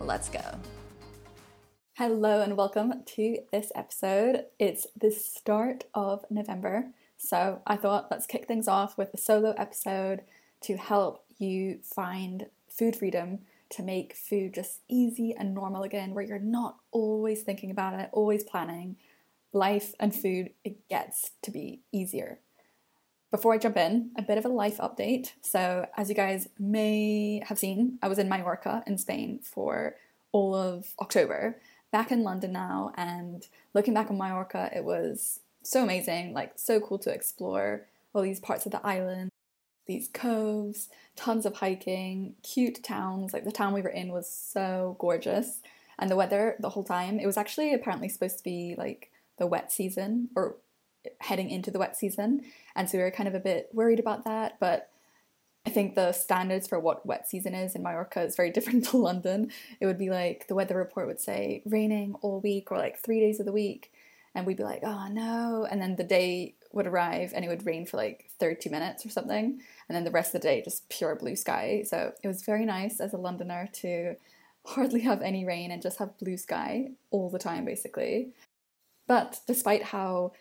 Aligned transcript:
Let's 0.00 0.28
go. 0.28 0.40
Hello 1.94 2.40
and 2.40 2.56
welcome 2.56 3.02
to 3.04 3.38
this 3.50 3.72
episode. 3.74 4.44
It's 4.58 4.86
the 4.96 5.10
start 5.10 5.84
of 5.92 6.24
November, 6.30 6.90
so 7.16 7.60
I 7.66 7.76
thought 7.76 8.06
let's 8.10 8.26
kick 8.26 8.46
things 8.46 8.68
off 8.68 8.96
with 8.96 9.12
a 9.12 9.18
solo 9.18 9.54
episode 9.58 10.22
to 10.62 10.76
help 10.76 11.24
you 11.38 11.80
find 11.82 12.46
food 12.68 12.94
freedom 12.94 13.40
to 13.70 13.82
make 13.82 14.14
food 14.14 14.54
just 14.54 14.80
easy 14.88 15.34
and 15.36 15.54
normal 15.54 15.82
again, 15.82 16.14
where 16.14 16.24
you're 16.24 16.38
not 16.38 16.76
always 16.90 17.42
thinking 17.42 17.70
about 17.70 17.98
it, 17.98 18.08
always 18.12 18.44
planning. 18.44 18.96
Life 19.52 19.94
and 19.98 20.14
food, 20.14 20.50
it 20.64 20.88
gets 20.88 21.32
to 21.42 21.50
be 21.50 21.80
easier. 21.92 22.38
Before 23.30 23.52
I 23.52 23.58
jump 23.58 23.76
in, 23.76 24.10
a 24.16 24.22
bit 24.22 24.38
of 24.38 24.46
a 24.46 24.48
life 24.48 24.78
update. 24.78 25.32
So, 25.42 25.86
as 25.98 26.08
you 26.08 26.14
guys 26.14 26.48
may 26.58 27.42
have 27.46 27.58
seen, 27.58 27.98
I 28.02 28.08
was 28.08 28.18
in 28.18 28.28
Mallorca 28.28 28.82
in 28.86 28.96
Spain 28.96 29.40
for 29.42 29.96
all 30.32 30.54
of 30.54 30.94
October, 30.98 31.60
back 31.90 32.10
in 32.10 32.22
London 32.22 32.52
now, 32.52 32.92
and 32.96 33.46
looking 33.74 33.92
back 33.92 34.10
on 34.10 34.16
Mallorca, 34.16 34.70
it 34.74 34.84
was 34.84 35.40
so 35.62 35.82
amazing, 35.82 36.32
like 36.32 36.52
so 36.56 36.80
cool 36.80 36.98
to 37.00 37.12
explore 37.12 37.86
all 38.14 38.22
these 38.22 38.40
parts 38.40 38.64
of 38.64 38.72
the 38.72 38.86
island, 38.86 39.30
these 39.86 40.08
coves, 40.08 40.88
tons 41.16 41.44
of 41.44 41.56
hiking, 41.56 42.34
cute 42.42 42.82
towns. 42.82 43.32
Like 43.34 43.44
the 43.44 43.52
town 43.52 43.74
we 43.74 43.82
were 43.82 43.88
in 43.88 44.08
was 44.08 44.28
so 44.30 44.96
gorgeous, 44.98 45.60
and 45.98 46.10
the 46.10 46.16
weather 46.16 46.56
the 46.60 46.70
whole 46.70 46.84
time. 46.84 47.18
It 47.18 47.26
was 47.26 47.36
actually 47.36 47.74
apparently 47.74 48.08
supposed 48.08 48.38
to 48.38 48.44
be 48.44 48.74
like 48.78 49.10
the 49.38 49.46
wet 49.46 49.70
season 49.70 50.30
or 50.34 50.56
heading 51.20 51.50
into 51.50 51.70
the 51.70 51.78
wet 51.78 51.96
season. 51.96 52.42
And 52.74 52.88
so 52.88 52.98
we 52.98 53.04
were 53.04 53.10
kind 53.10 53.28
of 53.28 53.34
a 53.34 53.40
bit 53.40 53.68
worried 53.72 54.00
about 54.00 54.24
that. 54.24 54.58
But 54.60 54.90
I 55.66 55.70
think 55.70 55.94
the 55.94 56.12
standards 56.12 56.66
for 56.66 56.80
what 56.80 57.04
wet 57.04 57.28
season 57.28 57.54
is 57.54 57.74
in 57.74 57.82
Mallorca 57.82 58.22
is 58.22 58.36
very 58.36 58.50
different 58.56 58.86
to 58.86 58.96
London. 58.96 59.50
It 59.80 59.86
would 59.86 59.98
be 59.98 60.10
like 60.10 60.48
the 60.48 60.54
weather 60.54 60.76
report 60.76 61.06
would 61.06 61.20
say 61.20 61.62
raining 61.66 62.14
all 62.22 62.40
week 62.40 62.70
or 62.72 62.78
like 62.78 62.98
three 62.98 63.20
days 63.20 63.40
of 63.40 63.46
the 63.46 63.52
week. 63.52 63.92
And 64.34 64.46
we'd 64.46 64.56
be 64.56 64.62
like, 64.62 64.80
oh 64.84 65.08
no. 65.10 65.66
And 65.70 65.80
then 65.80 65.96
the 65.96 66.04
day 66.04 66.54
would 66.72 66.86
arrive 66.86 67.32
and 67.34 67.44
it 67.44 67.48
would 67.48 67.66
rain 67.66 67.86
for 67.86 67.96
like 67.96 68.30
30 68.38 68.70
minutes 68.70 69.04
or 69.04 69.10
something. 69.10 69.60
And 69.88 69.96
then 69.96 70.04
the 70.04 70.10
rest 70.10 70.34
of 70.34 70.40
the 70.40 70.48
day, 70.48 70.62
just 70.62 70.88
pure 70.88 71.16
blue 71.16 71.34
sky. 71.34 71.82
So 71.86 72.12
it 72.22 72.28
was 72.28 72.42
very 72.42 72.64
nice 72.64 73.00
as 73.00 73.12
a 73.14 73.18
Londoner 73.18 73.68
to 73.74 74.14
hardly 74.64 75.00
have 75.00 75.22
any 75.22 75.44
rain 75.44 75.70
and 75.70 75.82
just 75.82 75.98
have 75.98 76.18
blue 76.18 76.36
sky 76.36 76.90
all 77.10 77.30
the 77.30 77.38
time, 77.38 77.64
basically. 77.64 78.32
But 79.06 79.40
despite 79.46 79.82
how 79.82 80.32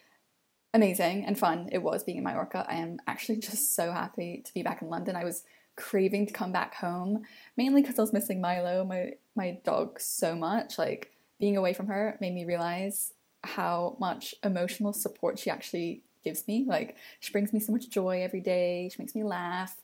amazing 0.78 1.26
and 1.26 1.38
fun 1.38 1.68
it 1.72 1.80
was 1.80 2.04
being 2.04 2.20
in 2.20 2.24
Mallorca. 2.24 2.66
I 2.70 2.76
am 2.76 3.00
actually 3.08 3.38
just 3.50 3.76
so 3.76 3.92
happy 3.92 4.44
to 4.46 4.54
be 4.54 4.64
back 4.64 4.82
in 4.82 4.90
London. 4.90 5.16
I 5.16 5.26
was 5.26 5.44
craving 5.76 6.28
to 6.28 6.34
come 6.34 6.52
back 6.52 6.76
home, 6.76 7.24
mainly 7.58 7.82
because 7.82 8.00
I 8.00 8.02
was 8.02 8.14
missing 8.14 8.40
Milo, 8.40 8.86
my 8.86 9.14
my 9.36 9.60
dog, 9.66 10.00
so 10.00 10.36
much. 10.36 10.78
Like 10.78 11.12
being 11.40 11.58
away 11.58 11.74
from 11.74 11.88
her 11.88 12.18
made 12.22 12.34
me 12.34 12.46
realize 12.46 13.14
how 13.44 13.98
much 14.00 14.34
emotional 14.44 14.94
support 14.94 15.38
she 15.38 15.50
actually 15.50 16.04
gives 16.24 16.48
me. 16.48 16.66
Like 16.68 16.96
she 17.20 17.32
brings 17.32 17.54
me 17.54 17.60
so 17.60 17.72
much 17.72 17.90
joy 17.90 18.22
every 18.24 18.42
day. 18.42 18.90
She 18.90 19.02
makes 19.02 19.16
me 19.16 19.24
laugh. 19.24 19.76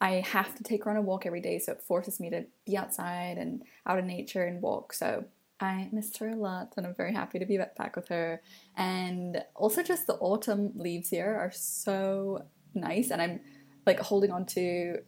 I 0.00 0.20
have 0.20 0.54
to 0.56 0.62
take 0.62 0.84
her 0.84 0.90
on 0.90 0.96
a 0.96 1.02
walk 1.02 1.24
every 1.26 1.40
day, 1.40 1.58
so 1.58 1.72
it 1.72 1.80
forces 1.80 2.20
me 2.20 2.28
to 2.30 2.44
be 2.66 2.76
outside 2.76 3.38
and 3.38 3.62
out 3.86 3.98
in 3.98 4.06
nature 4.06 4.44
and 4.44 4.60
walk. 4.60 4.92
So 4.92 5.24
I 5.60 5.88
missed 5.92 6.18
her 6.18 6.28
a 6.28 6.36
lot 6.36 6.74
and 6.76 6.86
I'm 6.86 6.94
very 6.94 7.12
happy 7.12 7.38
to 7.38 7.46
be 7.46 7.58
back 7.58 7.96
with 7.96 8.08
her. 8.08 8.42
And 8.76 9.42
also, 9.54 9.82
just 9.82 10.06
the 10.06 10.14
autumn 10.14 10.72
leaves 10.74 11.10
here 11.10 11.36
are 11.38 11.52
so 11.52 12.46
nice, 12.74 13.10
and 13.10 13.22
I'm 13.22 13.40
like 13.86 14.00
holding 14.00 14.30
on 14.30 14.46
to, 14.46 14.98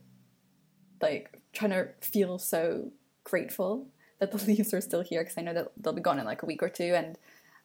like, 1.01 1.41
trying 1.53 1.73
to 1.73 1.89
feel 2.01 2.39
so 2.39 2.93
grateful 3.25 3.89
that 4.19 4.33
the 4.33 4.45
leaves 4.47 4.73
are 4.73 4.81
still 4.81 5.03
here 5.03 5.23
because 5.23 5.39
I 5.39 5.43
know 5.43 5.55
that 5.55 5.73
they'll 5.77 5.93
be 5.93 6.01
gone 6.01 6.19
in 6.19 6.25
like 6.25 6.43
a 6.43 6.47
week 6.47 6.63
or 6.63 6.69
two. 6.69 6.95
And 6.95 7.19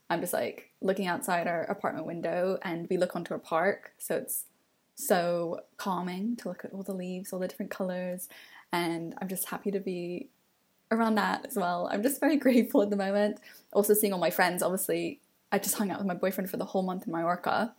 I'm 0.09 0.21
just 0.21 0.33
like 0.33 0.71
looking 0.81 1.07
outside 1.07 1.47
our 1.47 1.63
apartment 1.63 2.05
window 2.05 2.57
and 2.63 2.87
we 2.89 2.97
look 2.97 3.15
onto 3.15 3.33
a 3.33 3.39
park. 3.39 3.93
So 3.97 4.15
it's 4.17 4.45
so 4.95 5.61
calming 5.77 6.35
to 6.37 6.49
look 6.49 6.65
at 6.65 6.73
all 6.73 6.83
the 6.83 6.93
leaves, 6.93 7.31
all 7.31 7.39
the 7.39 7.47
different 7.47 7.71
colors. 7.71 8.27
And 8.73 9.13
I'm 9.21 9.27
just 9.27 9.49
happy 9.49 9.71
to 9.71 9.79
be 9.79 10.29
around 10.91 11.15
that 11.15 11.45
as 11.45 11.55
well. 11.55 11.89
I'm 11.91 12.03
just 12.03 12.19
very 12.19 12.37
grateful 12.45 12.81
at 12.81 12.89
the 12.89 12.95
moment. 12.95 13.39
Also, 13.73 13.93
seeing 13.93 14.13
all 14.13 14.19
my 14.19 14.29
friends. 14.29 14.61
Obviously, 14.61 15.19
I 15.51 15.59
just 15.59 15.75
hung 15.75 15.91
out 15.91 15.97
with 15.97 16.07
my 16.07 16.13
boyfriend 16.13 16.49
for 16.49 16.57
the 16.57 16.65
whole 16.65 16.83
month 16.83 17.07
in 17.07 17.13
Mallorca. 17.13 17.73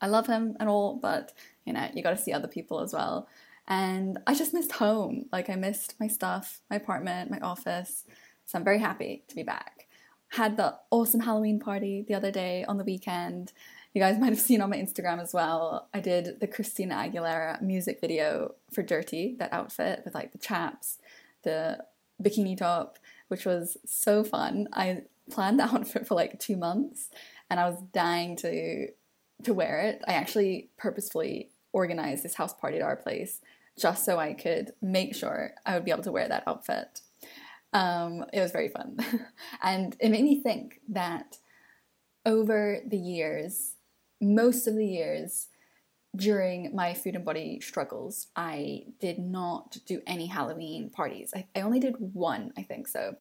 I 0.00 0.06
love 0.06 0.26
him 0.26 0.56
and 0.60 0.68
all, 0.68 0.96
but 0.96 1.32
you 1.64 1.72
know, 1.72 1.88
you 1.92 2.02
got 2.02 2.10
to 2.10 2.22
see 2.22 2.32
other 2.32 2.48
people 2.48 2.80
as 2.80 2.92
well. 2.92 3.28
And 3.66 4.18
I 4.26 4.34
just 4.34 4.54
missed 4.54 4.72
home. 4.72 5.26
Like, 5.30 5.50
I 5.50 5.56
missed 5.56 5.94
my 6.00 6.06
stuff, 6.06 6.60
my 6.70 6.76
apartment, 6.76 7.30
my 7.30 7.38
office. 7.40 8.04
So 8.46 8.58
I'm 8.58 8.64
very 8.64 8.78
happy 8.78 9.24
to 9.28 9.34
be 9.34 9.42
back. 9.42 9.86
Had 10.28 10.56
the 10.56 10.76
awesome 10.90 11.20
Halloween 11.20 11.60
party 11.60 12.04
the 12.06 12.14
other 12.14 12.30
day 12.30 12.64
on 12.64 12.78
the 12.78 12.84
weekend. 12.84 13.52
You 13.92 14.00
guys 14.00 14.18
might 14.20 14.30
have 14.30 14.40
seen 14.40 14.62
on 14.62 14.70
my 14.70 14.78
Instagram 14.78 15.20
as 15.20 15.34
well. 15.34 15.88
I 15.92 16.00
did 16.00 16.40
the 16.40 16.46
Christina 16.46 16.94
Aguilera 16.94 17.60
music 17.60 18.00
video 18.00 18.54
for 18.72 18.82
Dirty, 18.82 19.36
that 19.38 19.52
outfit 19.52 20.00
with 20.04 20.14
like 20.14 20.32
the 20.32 20.38
chaps, 20.38 20.98
the 21.42 21.84
bikini 22.22 22.56
top, 22.56 22.98
which 23.28 23.44
was 23.44 23.76
so 23.86 24.24
fun. 24.24 24.68
I 24.72 25.02
planned 25.30 25.60
that 25.60 25.72
outfit 25.74 26.06
for 26.06 26.14
like 26.14 26.38
two 26.38 26.56
months 26.56 27.10
and 27.50 27.58
I 27.60 27.68
was 27.68 27.80
dying 27.92 28.36
to 28.36 28.88
to 29.44 29.54
wear 29.54 29.80
it. 29.82 30.02
I 30.08 30.14
actually 30.14 30.70
purposefully 30.76 31.50
organized 31.72 32.24
this 32.24 32.34
house 32.34 32.52
party 32.52 32.78
at 32.78 32.82
our 32.82 32.96
place 32.96 33.40
just 33.78 34.04
so 34.04 34.18
I 34.18 34.34
could 34.34 34.72
make 34.82 35.14
sure 35.14 35.52
I 35.64 35.74
would 35.74 35.84
be 35.84 35.92
able 35.92 36.02
to 36.02 36.12
wear 36.12 36.28
that 36.28 36.42
outfit. 36.46 37.00
Um, 37.72 38.24
it 38.32 38.40
was 38.40 38.50
very 38.50 38.68
fun. 38.68 38.98
and 39.62 39.96
it 40.00 40.10
made 40.10 40.24
me 40.24 40.42
think 40.42 40.80
that 40.88 41.38
over 42.26 42.80
the 42.86 42.98
years, 42.98 43.74
most 44.20 44.66
of 44.66 44.74
the 44.74 44.86
years, 44.86 45.47
during 46.16 46.74
my 46.74 46.94
food 46.94 47.14
and 47.14 47.24
body 47.24 47.60
struggles, 47.60 48.28
I 48.34 48.84
did 49.00 49.18
not 49.18 49.78
do 49.86 50.02
any 50.06 50.26
Halloween 50.26 50.90
parties. 50.90 51.32
I, 51.34 51.46
I 51.54 51.60
only 51.60 51.80
did 51.80 51.96
one, 51.98 52.52
I 52.56 52.62
think 52.62 52.88
so. 52.88 53.16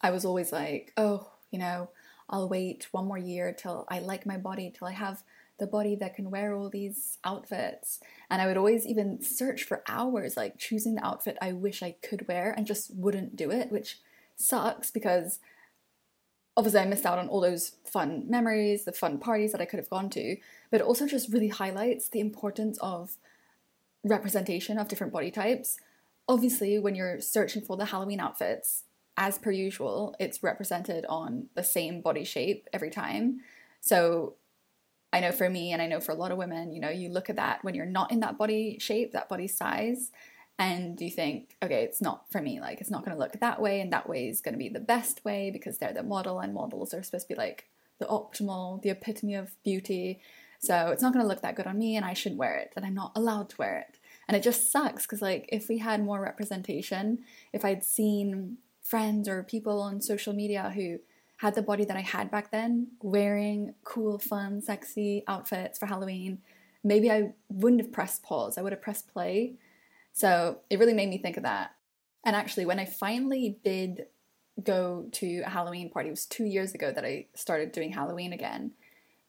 I 0.00 0.10
was 0.10 0.24
always 0.24 0.52
like, 0.52 0.92
oh, 0.96 1.30
you 1.50 1.58
know, 1.58 1.90
I'll 2.30 2.48
wait 2.48 2.88
one 2.92 3.06
more 3.06 3.18
year 3.18 3.52
till 3.52 3.86
I 3.88 4.00
like 4.00 4.26
my 4.26 4.36
body, 4.36 4.72
till 4.76 4.86
I 4.86 4.92
have 4.92 5.22
the 5.58 5.66
body 5.66 5.96
that 5.96 6.14
can 6.14 6.30
wear 6.30 6.54
all 6.54 6.70
these 6.70 7.18
outfits. 7.24 8.00
And 8.30 8.40
I 8.40 8.46
would 8.46 8.56
always 8.56 8.86
even 8.86 9.20
search 9.22 9.64
for 9.64 9.82
hours, 9.88 10.36
like 10.36 10.58
choosing 10.58 10.94
the 10.94 11.04
outfit 11.04 11.36
I 11.42 11.52
wish 11.52 11.82
I 11.82 11.96
could 12.02 12.28
wear 12.28 12.54
and 12.56 12.66
just 12.66 12.94
wouldn't 12.94 13.36
do 13.36 13.50
it, 13.50 13.72
which 13.72 13.98
sucks 14.36 14.90
because 14.90 15.40
obviously 16.58 16.80
I 16.80 16.86
missed 16.86 17.06
out 17.06 17.20
on 17.20 17.28
all 17.28 17.40
those 17.40 17.76
fun 17.84 18.24
memories, 18.28 18.84
the 18.84 18.90
fun 18.90 19.18
parties 19.18 19.52
that 19.52 19.60
I 19.60 19.64
could 19.64 19.78
have 19.78 19.88
gone 19.88 20.10
to, 20.10 20.36
but 20.72 20.80
it 20.80 20.86
also 20.86 21.06
just 21.06 21.32
really 21.32 21.48
highlights 21.48 22.08
the 22.08 22.18
importance 22.18 22.78
of 22.78 23.16
representation 24.02 24.76
of 24.76 24.88
different 24.88 25.12
body 25.12 25.30
types. 25.30 25.78
Obviously, 26.26 26.76
when 26.80 26.96
you're 26.96 27.20
searching 27.20 27.62
for 27.62 27.76
the 27.76 27.86
Halloween 27.86 28.18
outfits, 28.18 28.82
as 29.16 29.38
per 29.38 29.52
usual, 29.52 30.16
it's 30.18 30.42
represented 30.42 31.06
on 31.08 31.46
the 31.54 31.62
same 31.62 32.00
body 32.00 32.24
shape 32.24 32.68
every 32.72 32.90
time. 32.90 33.38
So 33.80 34.34
I 35.12 35.20
know 35.20 35.30
for 35.30 35.48
me, 35.48 35.72
and 35.72 35.80
I 35.80 35.86
know 35.86 36.00
for 36.00 36.10
a 36.10 36.16
lot 36.16 36.32
of 36.32 36.38
women, 36.38 36.72
you 36.72 36.80
know, 36.80 36.90
you 36.90 37.08
look 37.08 37.30
at 37.30 37.36
that 37.36 37.62
when 37.62 37.76
you're 37.76 37.86
not 37.86 38.10
in 38.10 38.18
that 38.20 38.36
body 38.36 38.78
shape, 38.80 39.12
that 39.12 39.28
body 39.28 39.46
size, 39.46 40.10
and 40.58 41.00
you 41.00 41.10
think, 41.10 41.56
okay, 41.62 41.84
it's 41.84 42.02
not 42.02 42.30
for 42.30 42.42
me. 42.42 42.60
Like, 42.60 42.80
it's 42.80 42.90
not 42.90 43.04
going 43.04 43.16
to 43.16 43.22
look 43.22 43.38
that 43.38 43.62
way, 43.62 43.80
and 43.80 43.92
that 43.92 44.08
way 44.08 44.28
is 44.28 44.40
going 44.40 44.54
to 44.54 44.58
be 44.58 44.68
the 44.68 44.80
best 44.80 45.24
way 45.24 45.50
because 45.50 45.78
they're 45.78 45.92
the 45.92 46.02
model, 46.02 46.40
and 46.40 46.52
models 46.52 46.92
are 46.92 47.02
supposed 47.02 47.28
to 47.28 47.34
be 47.34 47.38
like 47.38 47.68
the 47.98 48.06
optimal, 48.06 48.82
the 48.82 48.90
epitome 48.90 49.34
of 49.34 49.54
beauty. 49.62 50.20
So 50.60 50.88
it's 50.88 51.02
not 51.02 51.12
going 51.12 51.24
to 51.24 51.28
look 51.28 51.42
that 51.42 51.54
good 51.54 51.68
on 51.68 51.78
me, 51.78 51.96
and 51.96 52.04
I 52.04 52.14
shouldn't 52.14 52.40
wear 52.40 52.56
it, 52.56 52.72
and 52.74 52.84
I'm 52.84 52.94
not 52.94 53.12
allowed 53.14 53.50
to 53.50 53.56
wear 53.58 53.78
it. 53.78 53.98
And 54.26 54.36
it 54.36 54.42
just 54.42 54.72
sucks 54.72 55.06
because, 55.06 55.22
like, 55.22 55.48
if 55.50 55.68
we 55.68 55.78
had 55.78 56.04
more 56.04 56.20
representation, 56.20 57.20
if 57.52 57.64
I'd 57.64 57.84
seen 57.84 58.58
friends 58.82 59.28
or 59.28 59.42
people 59.44 59.80
on 59.80 60.00
social 60.00 60.32
media 60.32 60.72
who 60.74 60.98
had 61.36 61.54
the 61.54 61.62
body 61.62 61.84
that 61.84 61.96
I 61.96 62.00
had 62.00 62.30
back 62.30 62.50
then, 62.50 62.88
wearing 63.00 63.74
cool, 63.84 64.18
fun, 64.18 64.60
sexy 64.60 65.22
outfits 65.28 65.78
for 65.78 65.86
Halloween, 65.86 66.38
maybe 66.82 67.10
I 67.12 67.34
wouldn't 67.48 67.80
have 67.80 67.92
pressed 67.92 68.24
pause. 68.24 68.58
I 68.58 68.62
would 68.62 68.72
have 68.72 68.82
pressed 68.82 69.12
play 69.12 69.54
so 70.12 70.58
it 70.70 70.78
really 70.78 70.94
made 70.94 71.08
me 71.08 71.18
think 71.18 71.36
of 71.36 71.42
that. 71.44 71.72
And 72.24 72.34
actually, 72.34 72.66
when 72.66 72.78
I 72.78 72.84
finally 72.84 73.58
did 73.64 74.06
go 74.62 75.06
to 75.12 75.42
a 75.46 75.48
Halloween 75.48 75.90
party. 75.90 76.08
It 76.08 76.12
was 76.12 76.26
two 76.26 76.44
years 76.44 76.74
ago 76.74 76.92
that 76.92 77.04
I 77.04 77.26
started 77.34 77.72
doing 77.72 77.92
Halloween 77.92 78.32
again. 78.32 78.72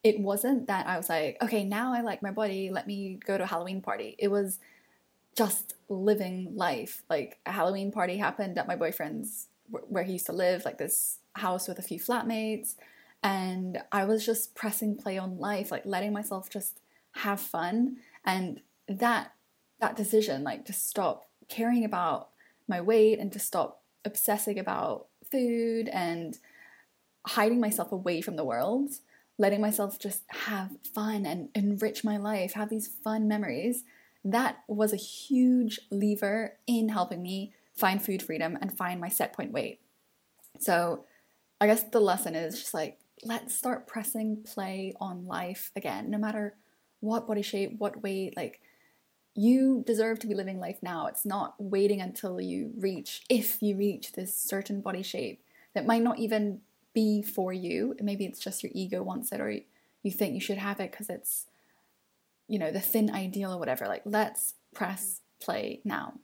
It 0.03 0.19
wasn't 0.19 0.67
that 0.67 0.87
I 0.87 0.97
was 0.97 1.09
like, 1.09 1.37
okay, 1.41 1.63
now 1.63 1.93
I 1.93 2.01
like 2.01 2.21
my 2.21 2.31
body, 2.31 2.69
let 2.71 2.87
me 2.87 3.19
go 3.25 3.37
to 3.37 3.43
a 3.43 3.47
Halloween 3.47 3.81
party. 3.81 4.15
It 4.17 4.29
was 4.29 4.59
just 5.35 5.75
living 5.87 6.53
life. 6.55 7.03
Like 7.09 7.39
a 7.45 7.51
Halloween 7.51 7.91
party 7.91 8.17
happened 8.17 8.57
at 8.57 8.67
my 8.67 8.75
boyfriend's 8.75 9.47
where 9.69 10.03
he 10.03 10.13
used 10.13 10.25
to 10.25 10.33
live, 10.33 10.65
like 10.65 10.77
this 10.77 11.19
house 11.33 11.67
with 11.67 11.77
a 11.77 11.83
few 11.83 11.99
flatmates. 11.99 12.75
And 13.21 13.79
I 13.91 14.05
was 14.05 14.25
just 14.25 14.55
pressing 14.55 14.95
play 14.95 15.17
on 15.17 15.37
life, 15.37 15.69
like 15.71 15.85
letting 15.85 16.13
myself 16.13 16.49
just 16.49 16.79
have 17.11 17.39
fun. 17.39 17.97
And 18.25 18.61
that 18.87 19.33
that 19.79 19.95
decision, 19.95 20.43
like 20.43 20.65
to 20.65 20.73
stop 20.73 21.29
caring 21.47 21.85
about 21.85 22.29
my 22.67 22.81
weight 22.81 23.19
and 23.19 23.31
to 23.33 23.39
stop 23.39 23.83
obsessing 24.05 24.59
about 24.59 25.07
food 25.31 25.89
and 25.89 26.37
hiding 27.25 27.59
myself 27.59 27.91
away 27.91 28.21
from 28.21 28.35
the 28.35 28.45
world, 28.45 28.91
letting 29.37 29.61
myself 29.61 29.99
just 29.99 30.23
have 30.29 30.71
fun 30.93 31.25
and 31.25 31.49
enrich 31.55 32.03
my 32.03 32.17
life, 32.17 32.53
have 32.53 32.69
these 32.69 32.87
fun 32.87 33.27
memories, 33.27 33.83
that 34.23 34.59
was 34.67 34.93
a 34.93 34.97
huge 34.97 35.79
lever 35.91 36.57
in 36.67 36.89
helping 36.89 37.21
me 37.21 37.53
find 37.73 38.01
food 38.01 38.21
freedom 38.21 38.57
and 38.61 38.77
find 38.77 38.99
my 38.99 39.07
set 39.07 39.33
point 39.33 39.51
weight. 39.51 39.79
So, 40.59 41.05
I 41.61 41.67
guess 41.67 41.83
the 41.83 41.99
lesson 41.99 42.35
is 42.35 42.59
just 42.59 42.73
like, 42.73 42.99
let's 43.23 43.55
start 43.55 43.87
pressing 43.87 44.43
play 44.43 44.93
on 44.99 45.25
life 45.25 45.71
again, 45.75 46.09
no 46.09 46.17
matter 46.17 46.55
what 47.01 47.27
body 47.27 47.41
shape, 47.41 47.75
what 47.77 48.01
weight, 48.01 48.35
like, 48.35 48.61
you 49.35 49.83
deserve 49.85 50.19
to 50.19 50.27
be 50.27 50.33
living 50.33 50.59
life 50.59 50.79
now. 50.81 51.07
It's 51.07 51.25
not 51.25 51.55
waiting 51.59 52.01
until 52.01 52.41
you 52.41 52.71
reach, 52.77 53.23
if 53.29 53.61
you 53.61 53.77
reach 53.77 54.13
this 54.13 54.35
certain 54.35 54.81
body 54.81 55.03
shape 55.03 55.43
that 55.73 55.85
might 55.85 56.01
not 56.01 56.19
even 56.19 56.61
be 56.93 57.21
for 57.21 57.53
you. 57.53 57.95
Maybe 58.01 58.25
it's 58.25 58.39
just 58.39 58.63
your 58.63 58.71
ego 58.73 59.03
wants 59.03 59.31
it 59.31 59.39
or 59.39 59.51
you 60.03 60.11
think 60.11 60.33
you 60.33 60.41
should 60.41 60.57
have 60.57 60.79
it 60.79 60.91
because 60.91 61.09
it's, 61.09 61.45
you 62.47 62.59
know, 62.59 62.71
the 62.71 62.79
thin 62.79 63.09
ideal 63.09 63.53
or 63.53 63.59
whatever. 63.59 63.87
Like, 63.87 64.01
let's 64.05 64.55
press 64.73 65.21
play 65.39 65.81
now. 65.83 66.15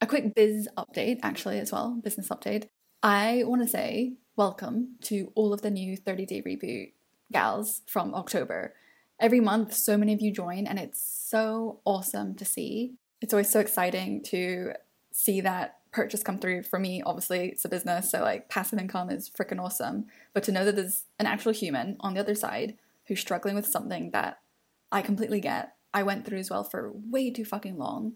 A 0.00 0.06
quick 0.06 0.34
biz 0.34 0.68
update, 0.76 1.20
actually, 1.22 1.58
as 1.58 1.72
well, 1.72 1.98
business 2.02 2.28
update. 2.28 2.68
I 3.02 3.42
want 3.46 3.62
to 3.62 3.68
say 3.68 4.14
welcome 4.36 4.96
to 5.02 5.32
all 5.34 5.52
of 5.52 5.62
the 5.62 5.70
new 5.70 5.96
30 5.96 6.26
day 6.26 6.42
reboot 6.42 6.92
gals 7.32 7.82
from 7.86 8.14
October 8.14 8.74
every 9.18 9.40
month 9.40 9.72
so 9.72 9.96
many 9.96 10.12
of 10.12 10.20
you 10.20 10.32
join 10.32 10.66
and 10.66 10.78
it's 10.78 11.00
so 11.00 11.80
awesome 11.84 12.34
to 12.34 12.44
see. 12.44 12.94
It's 13.20 13.32
always 13.32 13.50
so 13.50 13.60
exciting 13.60 14.22
to 14.24 14.72
see 15.12 15.40
that 15.40 15.78
purchase 15.92 16.22
come 16.22 16.38
through 16.38 16.62
for 16.62 16.78
me. 16.78 17.02
Obviously 17.04 17.48
it's 17.48 17.64
a 17.64 17.68
business 17.68 18.10
so 18.10 18.20
like 18.20 18.48
passive 18.48 18.78
income 18.78 19.10
is 19.10 19.30
freaking 19.30 19.60
awesome. 19.60 20.06
But 20.34 20.42
to 20.44 20.52
know 20.52 20.64
that 20.64 20.76
there's 20.76 21.04
an 21.18 21.26
actual 21.26 21.52
human 21.52 21.96
on 22.00 22.14
the 22.14 22.20
other 22.20 22.34
side 22.34 22.76
who's 23.06 23.20
struggling 23.20 23.54
with 23.54 23.66
something 23.66 24.10
that 24.10 24.38
i 24.92 25.00
completely 25.02 25.40
get 25.40 25.74
i 25.94 26.02
went 26.02 26.26
through 26.26 26.38
as 26.38 26.50
well 26.50 26.64
for 26.64 26.92
way 27.10 27.30
too 27.30 27.44
fucking 27.44 27.78
long. 27.78 28.14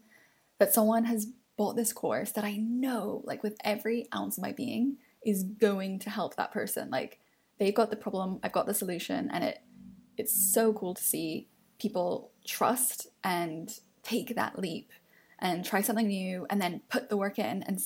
That 0.58 0.75
someone 0.75 1.05
has 1.05 1.29
bought 1.56 1.76
this 1.76 1.93
course 1.93 2.32
that 2.32 2.44
i 2.44 2.56
know 2.56 3.23
like 3.25 3.43
with 3.43 3.56
every 3.64 4.06
ounce 4.14 4.37
of 4.37 4.43
my 4.43 4.53
being 4.53 4.99
is 5.25 5.43
going 5.44 5.99
to 6.00 6.11
help 6.11 6.37
that 6.37 6.53
person. 6.53 6.91
Like 6.91 7.19
they've 7.58 7.75
got 7.75 7.91
the 7.91 7.96
problem 7.96 8.41
i've 8.43 8.53
got 8.53 8.67
the 8.67 8.75
solution 8.75 9.31
and 9.32 9.44
it 9.44 9.61
it's 10.20 10.52
so 10.52 10.72
cool 10.72 10.94
to 10.94 11.02
see 11.02 11.49
people 11.81 12.31
trust 12.44 13.08
and 13.25 13.81
take 14.02 14.34
that 14.37 14.58
leap 14.58 14.93
and 15.38 15.64
try 15.64 15.81
something 15.81 16.08
new 16.08 16.46
and 16.50 16.61
then 16.61 16.82
put 16.88 17.08
the 17.08 17.17
work 17.17 17.38
in 17.38 17.62
and 17.62 17.81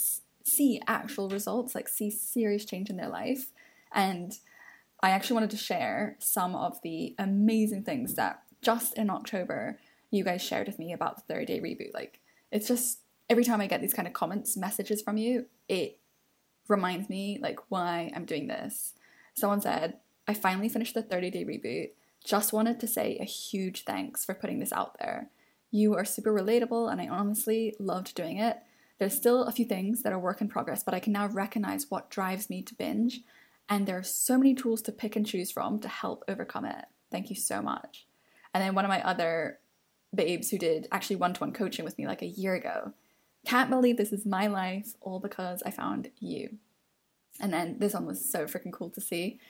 see 0.45 0.81
actual 0.87 1.29
results, 1.29 1.75
like 1.75 1.89
see 1.89 2.11
serious 2.11 2.65
change 2.65 2.91
in 2.91 2.97
their 2.97 3.09
life. 3.09 3.53
And 3.93 4.33
I 5.03 5.11
actually 5.11 5.35
wanted 5.35 5.51
to 5.51 5.57
share 5.57 6.17
some 6.19 6.55
of 6.55 6.81
the 6.83 7.15
amazing 7.19 7.85
things 7.85 8.15
that 8.15 8.43
just 8.63 8.97
in 8.99 9.11
October 9.11 9.79
you 10.11 10.25
guys 10.25 10.43
shared 10.43 10.67
with 10.67 10.79
me 10.79 10.93
about 10.93 11.17
the 11.17 11.35
30 11.35 11.47
day 11.47 11.61
reboot. 11.61 11.95
Like, 11.95 12.21
it's 12.51 12.69
just 12.69 13.01
every 13.29 13.45
time 13.45 13.61
I 13.61 13.67
get 13.67 13.81
these 13.81 13.95
kind 13.95 14.09
of 14.09 14.15
comments, 14.15 14.57
messages 14.57 15.03
from 15.03 15.17
you, 15.17 15.47
it 15.69 15.99
reminds 16.69 17.09
me 17.09 17.39
like 17.41 17.59
why 17.69 18.13
I'm 18.15 18.25
doing 18.25 18.47
this. 18.47 18.95
Someone 19.35 19.61
said, 19.61 19.99
I 20.27 20.35
finally 20.35 20.69
finished 20.69 20.95
the 20.95 21.03
30 21.03 21.31
day 21.31 21.45
reboot 21.45 21.91
just 22.25 22.53
wanted 22.53 22.81
to 22.81 22.89
say 22.89 23.19
a 23.21 23.25
huge 23.25 23.85
thanks 23.85 24.25
for 24.25 24.35
putting 24.35 24.59
this 24.59 24.73
out 24.73 24.99
there. 24.99 25.31
You 25.71 25.95
are 25.95 26.05
super 26.05 26.33
relatable, 26.33 26.91
and 26.91 27.01
I 27.01 27.09
honestly 27.09 27.75
loved 27.79 28.15
doing 28.15 28.39
it. 28.39 28.59
There's 28.99 29.15
still 29.15 29.45
a 29.45 29.53
few 29.53 29.65
things 29.65 30.03
that 30.03 30.13
are 30.13 30.19
work 30.19 30.41
in 30.41 30.49
progress, 30.49 30.83
but 30.83 30.95
I 30.95 31.01
can 31.01 31.13
now 31.13 31.27
recognize 31.27 31.91
what 31.91 32.11
drives 32.11 32.49
me 32.49 32.63
to 32.63 32.75
binge, 32.75 33.21
and 33.69 33.87
there 33.87 33.99
are 33.99 34.03
so 34.03 34.39
many 34.39 34.55
tools 34.55 34.83
to 34.83 34.93
pick 34.93 35.17
and 35.17 35.27
choose 35.27 35.51
from 35.51 35.79
to 35.81 35.89
help 35.89 36.25
overcome 36.27 36.65
it. 36.65 36.87
Thank 37.11 37.29
you 37.29 37.37
so 37.37 37.61
much. 37.61 38.07
And 38.53 38.63
then 38.63 38.75
one 38.75 38.85
of 38.85 38.89
my 38.89 39.03
other 39.03 39.59
babes 40.15 40.51
who 40.51 40.59
did 40.59 40.89
actually 40.93 41.17
one 41.17 41.35
to 41.35 41.41
one 41.41 41.53
coaching 41.53 41.85
with 41.85 41.99
me 41.99 42.07
like 42.07 42.23
a 42.23 42.27
year 42.27 42.55
ago. 42.55 42.93
Can't 43.45 43.71
believe 43.71 43.97
this 43.97 44.13
is 44.13 44.25
my 44.25 44.47
life, 44.47 44.95
all 45.01 45.21
because 45.21 45.63
I 45.67 45.71
found 45.71 46.11
you. 46.19 46.59
And 47.41 47.53
then 47.53 47.79
this 47.79 47.95
one 47.95 48.07
was 48.07 48.25
so 48.25 48.45
freaking 48.45 48.73
cool 48.73 48.91
to 48.91 49.01
see. 49.01 49.41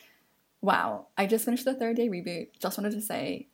Wow, 0.64 1.08
I 1.19 1.26
just 1.26 1.44
finished 1.44 1.66
the 1.66 1.75
third 1.75 1.96
day 1.96 2.08
reboot. 2.08 2.58
Just 2.58 2.78
wanted 2.78 2.93
to 2.93 3.02
say 3.02 3.49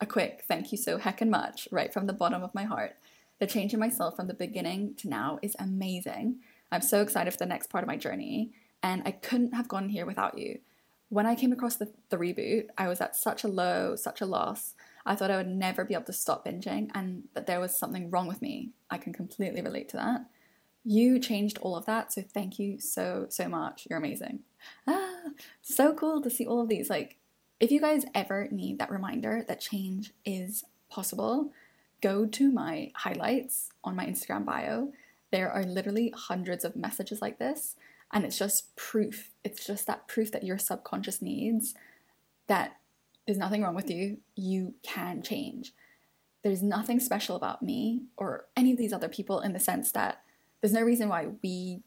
a 0.00 0.04
quick 0.04 0.42
thank 0.48 0.72
you 0.72 0.78
so 0.78 0.98
heckin' 0.98 1.28
much 1.28 1.68
right 1.70 1.92
from 1.92 2.08
the 2.08 2.12
bottom 2.12 2.42
of 2.42 2.56
my 2.56 2.64
heart. 2.64 2.96
The 3.38 3.46
change 3.46 3.72
in 3.72 3.78
myself 3.78 4.16
from 4.16 4.26
the 4.26 4.34
beginning 4.34 4.96
to 4.96 5.08
now 5.08 5.38
is 5.42 5.54
amazing. 5.60 6.40
I'm 6.72 6.80
so 6.80 7.02
excited 7.02 7.30
for 7.30 7.38
the 7.38 7.46
next 7.46 7.70
part 7.70 7.84
of 7.84 7.88
my 7.88 7.96
journey, 7.96 8.50
and 8.82 9.00
I 9.06 9.12
couldn't 9.12 9.54
have 9.54 9.68
gone 9.68 9.90
here 9.90 10.06
without 10.06 10.38
you. 10.38 10.58
When 11.08 11.24
I 11.24 11.36
came 11.36 11.52
across 11.52 11.76
the, 11.76 11.92
the 12.08 12.16
reboot, 12.16 12.66
I 12.76 12.88
was 12.88 13.00
at 13.00 13.14
such 13.14 13.44
a 13.44 13.48
low, 13.48 13.94
such 13.94 14.20
a 14.20 14.26
loss. 14.26 14.74
I 15.06 15.14
thought 15.14 15.30
I 15.30 15.36
would 15.36 15.46
never 15.46 15.84
be 15.84 15.94
able 15.94 16.06
to 16.06 16.12
stop 16.12 16.44
binging 16.44 16.90
and 16.96 17.28
that 17.34 17.46
there 17.46 17.60
was 17.60 17.78
something 17.78 18.10
wrong 18.10 18.26
with 18.26 18.42
me. 18.42 18.72
I 18.90 18.98
can 18.98 19.12
completely 19.12 19.62
relate 19.62 19.88
to 19.90 19.98
that. 19.98 20.22
You 20.82 21.20
changed 21.20 21.58
all 21.58 21.76
of 21.76 21.86
that, 21.86 22.12
so 22.12 22.22
thank 22.22 22.58
you 22.58 22.80
so, 22.80 23.26
so 23.28 23.48
much. 23.48 23.86
You're 23.88 24.00
amazing. 24.00 24.40
Ah, 24.86 25.20
so 25.62 25.94
cool 25.94 26.20
to 26.22 26.30
see 26.30 26.46
all 26.46 26.62
of 26.62 26.68
these. 26.68 26.90
Like, 26.90 27.16
if 27.60 27.70
you 27.70 27.80
guys 27.80 28.04
ever 28.14 28.48
need 28.50 28.78
that 28.78 28.90
reminder 28.90 29.44
that 29.48 29.60
change 29.60 30.12
is 30.24 30.64
possible, 30.90 31.52
go 32.02 32.26
to 32.26 32.50
my 32.50 32.92
highlights 32.94 33.70
on 33.82 33.96
my 33.96 34.06
Instagram 34.06 34.44
bio. 34.44 34.92
There 35.30 35.50
are 35.50 35.64
literally 35.64 36.12
hundreds 36.14 36.64
of 36.64 36.76
messages 36.76 37.20
like 37.20 37.38
this, 37.38 37.76
and 38.12 38.24
it's 38.24 38.38
just 38.38 38.76
proof. 38.76 39.30
It's 39.42 39.66
just 39.66 39.86
that 39.86 40.06
proof 40.06 40.30
that 40.32 40.44
your 40.44 40.58
subconscious 40.58 41.20
needs 41.22 41.74
that 42.46 42.76
there's 43.26 43.38
nothing 43.38 43.62
wrong 43.62 43.74
with 43.74 43.90
you. 43.90 44.18
You 44.36 44.74
can 44.82 45.22
change. 45.22 45.72
There's 46.42 46.62
nothing 46.62 47.00
special 47.00 47.34
about 47.34 47.62
me 47.62 48.02
or 48.16 48.46
any 48.56 48.70
of 48.70 48.78
these 48.78 48.92
other 48.92 49.08
people 49.08 49.40
in 49.40 49.52
the 49.52 49.58
sense 49.58 49.90
that 49.92 50.22
there's 50.60 50.72
no 50.72 50.82
reason 50.82 51.08
why 51.08 51.26
we 51.42 51.82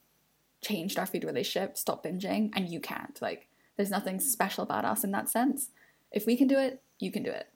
changed 0.61 0.99
our 0.99 1.05
food 1.05 1.23
relationship, 1.23 1.77
stopped 1.77 2.05
binging, 2.05 2.51
and 2.55 2.69
you 2.69 2.79
can't. 2.79 3.21
Like, 3.21 3.47
there's 3.77 3.89
nothing 3.89 4.19
special 4.19 4.63
about 4.63 4.85
us 4.85 5.03
in 5.03 5.11
that 5.11 5.29
sense. 5.29 5.69
If 6.11 6.25
we 6.25 6.35
can 6.35 6.47
do 6.47 6.57
it, 6.57 6.81
you 6.99 7.11
can 7.11 7.23
do 7.23 7.31
it. 7.31 7.47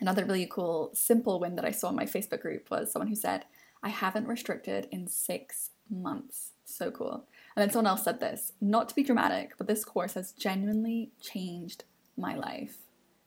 Another 0.00 0.24
really 0.24 0.48
cool, 0.50 0.90
simple 0.92 1.40
win 1.40 1.56
that 1.56 1.64
I 1.64 1.70
saw 1.70 1.88
in 1.88 1.96
my 1.96 2.04
Facebook 2.04 2.42
group 2.42 2.70
was 2.70 2.92
someone 2.92 3.08
who 3.08 3.14
said, 3.14 3.44
I 3.82 3.88
haven't 3.88 4.26
restricted 4.26 4.88
in 4.90 5.06
six 5.06 5.70
months. 5.90 6.52
So 6.64 6.90
cool. 6.90 7.26
And 7.54 7.62
then 7.62 7.70
someone 7.70 7.86
else 7.86 8.04
said 8.04 8.20
this, 8.20 8.52
not 8.60 8.88
to 8.88 8.94
be 8.94 9.04
dramatic, 9.04 9.52
but 9.56 9.68
this 9.68 9.84
course 9.84 10.14
has 10.14 10.32
genuinely 10.32 11.12
changed 11.20 11.84
my 12.16 12.34
life. 12.34 12.78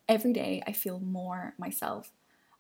Every 0.08 0.34
day 0.34 0.62
I 0.68 0.74
feel 0.74 1.00
more 1.00 1.54
myself. 1.58 2.12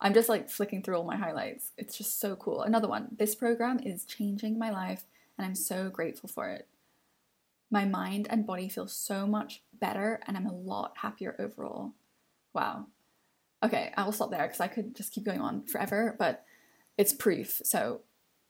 I'm 0.02 0.14
just 0.14 0.30
like 0.30 0.50
flicking 0.50 0.82
through 0.82 0.96
all 0.96 1.04
my 1.04 1.18
highlights. 1.18 1.72
It's 1.78 1.98
just 1.98 2.20
so 2.20 2.36
cool. 2.38 2.62
Another 2.62 2.88
one. 2.88 3.10
This 3.18 3.36
program 3.36 3.80
is 3.80 4.06
changing 4.06 4.58
my 4.58 4.70
life 4.70 5.04
and 5.40 5.48
I'm 5.48 5.56
so 5.56 5.90
grateful 5.90 6.28
for 6.28 6.50
it. 6.50 6.68
My 7.72 7.86
mind 7.86 8.28
and 8.30 8.46
body 8.46 8.68
feel 8.68 8.88
so 8.88 9.26
much 9.26 9.64
better 9.80 10.20
and 10.28 10.36
I'm 10.36 10.46
a 10.46 10.54
lot 10.54 10.98
happier 10.98 11.36
overall. 11.40 11.94
Wow. 12.54 12.88
Okay, 13.64 13.94
I 13.96 14.04
will 14.04 14.12
stop 14.12 14.32
there 14.32 14.46
because 14.46 14.60
I 14.60 14.68
could 14.68 14.96
just 14.96 15.14
keep 15.14 15.24
going 15.24 15.40
on 15.40 15.66
forever, 15.66 16.16
but 16.20 16.44
it's 16.98 17.14
proof. 17.14 17.62
So 17.64 18.02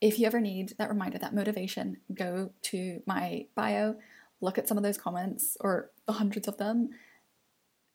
if 0.02 0.18
you 0.18 0.26
ever 0.26 0.42
need 0.42 0.74
that 0.80 0.90
reminder, 0.90 1.20
that 1.20 1.36
motivation, 1.36 1.98
go 2.12 2.52
to 2.64 3.04
my 3.06 3.46
bio, 3.56 3.96
look 4.42 4.58
at 4.58 4.68
some 4.68 4.78
of 4.78 4.84
those 4.84 4.98
comments 4.98 5.58
or 5.62 5.92
the 6.08 6.14
hundreds 6.14 6.48
of 6.48 6.58
them. 6.58 6.90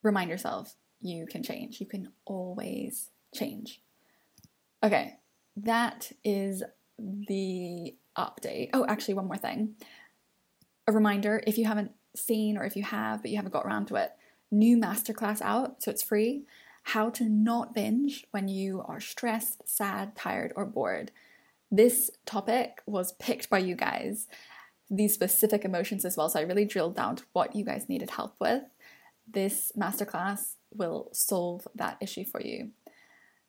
Remind 0.02 0.30
yourself 0.30 0.76
you 1.00 1.26
can 1.26 1.42
change. 1.42 1.80
You 1.80 1.86
can 1.86 2.12
always 2.26 3.10
change. 3.34 3.80
Okay, 4.84 5.14
that 5.56 6.12
is 6.22 6.62
the 6.98 7.96
update. 8.16 8.70
Oh, 8.72 8.84
actually, 8.86 9.14
one 9.14 9.26
more 9.26 9.36
thing. 9.36 9.74
A 10.86 10.92
reminder 10.92 11.42
if 11.46 11.58
you 11.58 11.64
haven't 11.64 11.92
seen 12.14 12.56
or 12.56 12.64
if 12.64 12.76
you 12.76 12.82
have, 12.82 13.22
but 13.22 13.30
you 13.30 13.36
haven't 13.36 13.52
got 13.52 13.66
around 13.66 13.86
to 13.86 13.96
it, 13.96 14.12
new 14.50 14.76
masterclass 14.76 15.40
out, 15.42 15.82
so 15.82 15.90
it's 15.90 16.02
free. 16.02 16.44
How 16.88 17.10
to 17.10 17.28
not 17.28 17.74
binge 17.74 18.26
when 18.30 18.46
you 18.46 18.82
are 18.86 19.00
stressed, 19.00 19.68
sad, 19.68 20.14
tired, 20.14 20.52
or 20.54 20.66
bored. 20.66 21.10
This 21.70 22.10
topic 22.26 22.82
was 22.86 23.12
picked 23.14 23.48
by 23.48 23.58
you 23.58 23.74
guys. 23.74 24.28
these 24.90 25.14
specific 25.14 25.64
emotions 25.64 26.04
as 26.04 26.16
well. 26.16 26.28
So 26.28 26.38
I 26.38 26.42
really 26.42 26.64
drilled 26.64 26.96
down 26.96 27.16
to 27.16 27.24
what 27.32 27.54
you 27.56 27.64
guys 27.64 27.88
needed 27.88 28.10
help 28.10 28.36
with. 28.40 28.62
This 29.26 29.72
masterclass 29.76 30.56
will 30.72 31.08
solve 31.12 31.66
that 31.74 31.96
issue 32.00 32.24
for 32.24 32.40
you. 32.40 32.70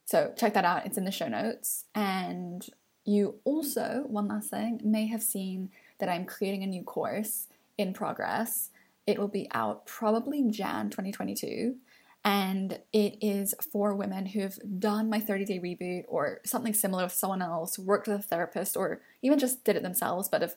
So 0.06 0.34
check 0.38 0.54
that 0.54 0.66
out, 0.66 0.86
it's 0.86 0.98
in 0.98 1.06
the 1.06 1.12
show 1.12 1.28
notes. 1.28 1.86
And 1.94 2.68
you 3.06 3.36
also, 3.46 4.04
one 4.08 4.28
last 4.28 4.50
thing, 4.50 4.82
may 4.84 5.08
have 5.08 5.24
seen 5.24 5.70
that 6.00 6.10
I'm 6.10 6.26
creating 6.26 6.64
a 6.64 6.68
new 6.68 6.84
course 6.84 7.48
in 7.78 7.94
progress. 7.94 8.72
It 9.06 9.20
will 9.20 9.28
be 9.28 9.48
out 9.54 9.86
probably 9.86 10.44
Jan 10.50 10.90
2022. 10.90 11.76
And 12.24 12.80
it 12.92 13.18
is 13.22 13.54
for 13.72 13.94
women 13.94 14.26
who 14.26 14.40
have 14.42 14.58
done 14.80 15.12
my 15.12 15.20
30 15.20 15.46
day 15.46 15.60
reboot 15.60 16.06
or 16.08 16.42
something 16.44 16.74
similar 16.74 17.04
with 17.04 17.14
someone 17.14 17.44
else, 17.44 17.78
worked 17.78 18.08
with 18.08 18.20
a 18.20 18.24
therapist, 18.24 18.76
or 18.76 19.02
even 19.22 19.38
just 19.38 19.64
did 19.64 19.76
it 19.76 19.84
themselves, 19.84 20.28
but 20.28 20.42
have 20.42 20.56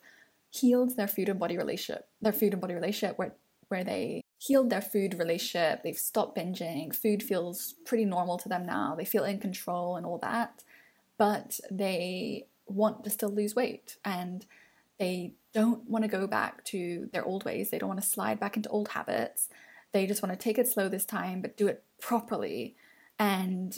healed 0.50 0.96
their 0.96 1.06
food 1.06 1.28
and 1.28 1.38
body 1.38 1.58
relationship, 1.58 2.08
their 2.22 2.32
food 2.32 2.54
and 2.54 2.62
body 2.62 2.72
relationship, 2.72 3.18
where, 3.18 3.34
where 3.68 3.84
they 3.84 4.22
healed 4.38 4.70
their 4.70 4.80
food 4.80 5.18
relationship, 5.18 5.82
they've 5.82 5.98
stopped 5.98 6.38
binging, 6.38 6.94
food 6.94 7.22
feels 7.22 7.74
pretty 7.84 8.06
normal 8.06 8.38
to 8.38 8.48
them 8.48 8.64
now, 8.64 8.94
they 8.96 9.04
feel 9.04 9.24
in 9.24 9.38
control 9.38 9.96
and 9.96 10.06
all 10.06 10.18
that, 10.18 10.62
but 11.18 11.60
they 11.70 12.46
want 12.66 13.04
to 13.04 13.10
still 13.10 13.30
lose 13.30 13.54
weight 13.54 13.96
and 14.04 14.46
they 14.98 15.34
don't 15.52 15.88
want 15.88 16.04
to 16.04 16.08
go 16.08 16.26
back 16.26 16.64
to 16.64 17.08
their 17.12 17.24
old 17.24 17.44
ways, 17.44 17.70
they 17.70 17.78
don't 17.78 17.88
want 17.88 18.00
to 18.00 18.06
slide 18.06 18.40
back 18.40 18.56
into 18.56 18.68
old 18.68 18.88
habits. 18.88 19.48
They 19.92 20.06
just 20.06 20.22
want 20.22 20.32
to 20.32 20.42
take 20.42 20.58
it 20.58 20.68
slow 20.68 20.88
this 20.88 21.04
time, 21.04 21.40
but 21.40 21.56
do 21.56 21.66
it 21.66 21.82
properly 22.00 22.76
and 23.18 23.76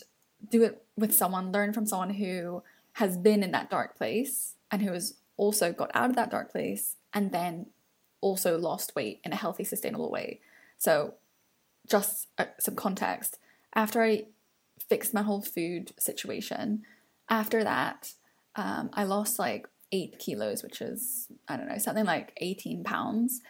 do 0.48 0.62
it 0.62 0.84
with 0.96 1.14
someone, 1.14 1.52
learn 1.52 1.72
from 1.72 1.86
someone 1.86 2.10
who 2.10 2.62
has 2.94 3.16
been 3.16 3.42
in 3.42 3.52
that 3.52 3.70
dark 3.70 3.96
place 3.96 4.54
and 4.70 4.82
who 4.82 4.92
has 4.92 5.14
also 5.36 5.72
got 5.72 5.90
out 5.94 6.10
of 6.10 6.16
that 6.16 6.30
dark 6.30 6.52
place 6.52 6.96
and 7.12 7.32
then 7.32 7.66
also 8.20 8.58
lost 8.58 8.94
weight 8.94 9.20
in 9.24 9.32
a 9.32 9.36
healthy, 9.36 9.64
sustainable 9.64 10.10
way. 10.10 10.40
So, 10.78 11.14
just 11.88 12.28
uh, 12.38 12.46
some 12.58 12.76
context 12.76 13.38
after 13.74 14.02
I 14.02 14.26
fixed 14.78 15.14
my 15.14 15.22
whole 15.22 15.40
food 15.40 15.92
situation, 15.98 16.82
after 17.30 17.64
that, 17.64 18.12
um, 18.56 18.90
I 18.92 19.04
lost 19.04 19.38
like 19.38 19.66
eight 19.92 20.18
kilos, 20.18 20.62
which 20.62 20.80
is, 20.80 21.28
I 21.48 21.56
don't 21.56 21.68
know, 21.68 21.78
something 21.78 22.04
like 22.04 22.32
18 22.38 22.84
pounds 22.84 23.40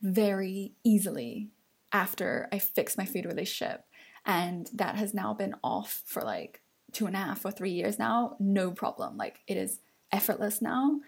very 0.00 0.72
easily 0.84 1.50
after 1.92 2.48
I 2.52 2.58
fixed 2.58 2.96
my 2.96 3.04
food 3.04 3.26
relationship. 3.26 3.84
And 4.24 4.70
that 4.72 4.96
has 4.96 5.12
now 5.12 5.34
been 5.34 5.54
off 5.62 6.02
for 6.06 6.22
like 6.22 6.62
two 6.92 7.06
and 7.06 7.14
a 7.14 7.18
half 7.18 7.44
or 7.44 7.50
three 7.50 7.72
years 7.72 7.98
now, 7.98 8.36
no 8.38 8.70
problem. 8.70 9.16
Like 9.16 9.40
it 9.46 9.56
is 9.56 9.80
effortless 10.12 10.62
now. 10.62 11.00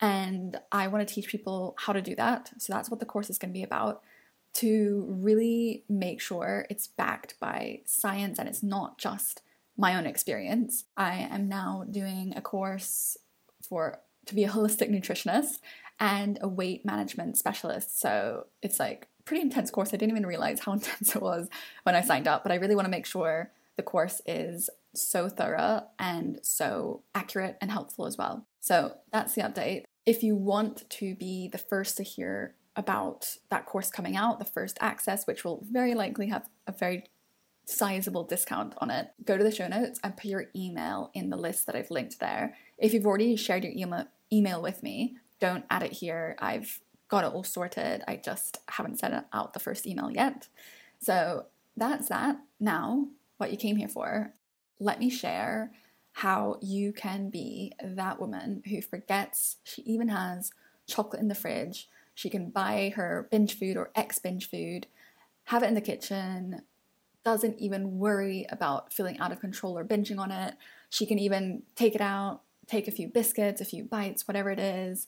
And 0.00 0.58
I 0.72 0.88
want 0.88 1.06
to 1.06 1.14
teach 1.14 1.28
people 1.28 1.76
how 1.78 1.92
to 1.92 2.02
do 2.02 2.16
that. 2.16 2.50
So 2.58 2.72
that's 2.72 2.90
what 2.90 3.00
the 3.00 3.06
course 3.06 3.30
is 3.30 3.38
going 3.38 3.52
to 3.52 3.58
be 3.58 3.62
about 3.62 4.02
to 4.54 5.06
really 5.08 5.84
make 5.88 6.20
sure 6.20 6.66
it's 6.70 6.86
backed 6.86 7.38
by 7.40 7.80
science 7.84 8.38
and 8.38 8.48
it's 8.48 8.62
not 8.62 8.98
just 8.98 9.42
my 9.76 9.96
own 9.96 10.06
experience. 10.06 10.84
I 10.96 11.28
am 11.30 11.48
now 11.48 11.84
doing 11.90 12.34
a 12.36 12.40
course 12.40 13.16
for 13.66 13.98
to 14.26 14.34
be 14.34 14.44
a 14.44 14.48
holistic 14.48 14.90
nutritionist 14.90 15.58
and 16.00 16.38
a 16.40 16.48
weight 16.48 16.84
management 16.84 17.36
specialist. 17.36 18.00
So 18.00 18.46
it's 18.62 18.78
like 18.78 19.08
pretty 19.24 19.42
intense 19.42 19.70
course. 19.70 19.88
I 19.88 19.96
didn't 19.96 20.12
even 20.12 20.26
realize 20.26 20.60
how 20.60 20.72
intense 20.74 21.14
it 21.14 21.22
was 21.22 21.48
when 21.82 21.94
I 21.94 22.00
signed 22.00 22.28
up, 22.28 22.42
but 22.42 22.52
I 22.52 22.56
really 22.56 22.74
want 22.74 22.86
to 22.86 22.90
make 22.90 23.06
sure 23.06 23.52
the 23.76 23.82
course 23.82 24.20
is 24.26 24.70
so 24.94 25.28
thorough 25.28 25.82
and 25.98 26.38
so 26.42 27.02
accurate 27.14 27.56
and 27.60 27.70
helpful 27.70 28.06
as 28.06 28.16
well. 28.16 28.46
So 28.60 28.94
that's 29.12 29.34
the 29.34 29.42
update. 29.42 29.84
If 30.06 30.22
you 30.22 30.36
want 30.36 30.88
to 30.90 31.14
be 31.14 31.48
the 31.48 31.58
first 31.58 31.96
to 31.96 32.02
hear 32.02 32.54
about 32.76 33.36
that 33.50 33.66
course 33.66 33.90
coming 33.90 34.16
out, 34.16 34.38
the 34.38 34.44
first 34.44 34.78
access, 34.80 35.26
which 35.26 35.44
will 35.44 35.64
very 35.70 35.94
likely 35.94 36.28
have 36.28 36.48
a 36.66 36.72
very 36.72 37.04
sizable 37.64 38.24
discount 38.24 38.74
on 38.78 38.90
it, 38.90 39.10
go 39.24 39.36
to 39.36 39.44
the 39.44 39.50
show 39.50 39.68
notes 39.68 40.00
and 40.02 40.16
put 40.16 40.26
your 40.26 40.46
email 40.54 41.10
in 41.14 41.30
the 41.30 41.36
list 41.36 41.66
that 41.66 41.76
I've 41.76 41.90
linked 41.90 42.20
there. 42.20 42.56
If 42.78 42.92
you've 42.92 43.06
already 43.06 43.36
shared 43.36 43.64
your 43.64 43.72
email 43.72 44.06
email 44.32 44.60
with 44.60 44.82
me, 44.82 45.16
don't 45.40 45.64
add 45.70 45.82
it 45.82 45.92
here. 45.92 46.36
I've 46.38 46.80
got 47.08 47.24
it 47.24 47.32
all 47.32 47.44
sorted. 47.44 48.02
I 48.08 48.16
just 48.16 48.58
haven't 48.68 48.98
sent 48.98 49.14
out 49.32 49.52
the 49.52 49.60
first 49.60 49.86
email 49.86 50.10
yet. 50.10 50.48
So 50.98 51.46
that's 51.76 52.08
that. 52.08 52.38
Now, 52.58 53.08
what 53.36 53.50
you 53.50 53.56
came 53.56 53.76
here 53.76 53.88
for, 53.88 54.32
let 54.80 54.98
me 54.98 55.10
share 55.10 55.72
how 56.12 56.58
you 56.62 56.92
can 56.92 57.28
be 57.28 57.72
that 57.82 58.20
woman 58.20 58.62
who 58.68 58.80
forgets 58.80 59.56
she 59.64 59.82
even 59.82 60.08
has 60.08 60.50
chocolate 60.86 61.20
in 61.20 61.28
the 61.28 61.34
fridge. 61.34 61.88
She 62.14 62.30
can 62.30 62.50
buy 62.50 62.92
her 62.94 63.28
binge 63.30 63.58
food 63.58 63.76
or 63.76 63.90
ex 63.94 64.18
binge 64.18 64.48
food, 64.48 64.86
have 65.44 65.62
it 65.62 65.68
in 65.68 65.74
the 65.74 65.80
kitchen, 65.80 66.62
doesn't 67.24 67.58
even 67.58 67.98
worry 67.98 68.46
about 68.50 68.92
feeling 68.92 69.18
out 69.18 69.32
of 69.32 69.40
control 69.40 69.76
or 69.78 69.84
binging 69.84 70.18
on 70.18 70.30
it. 70.30 70.54
She 70.90 71.06
can 71.06 71.18
even 71.18 71.62
take 71.74 71.94
it 71.94 72.00
out, 72.00 72.42
take 72.66 72.86
a 72.86 72.92
few 72.92 73.08
biscuits, 73.08 73.60
a 73.60 73.64
few 73.64 73.84
bites, 73.84 74.28
whatever 74.28 74.50
it 74.50 74.58
is, 74.58 75.06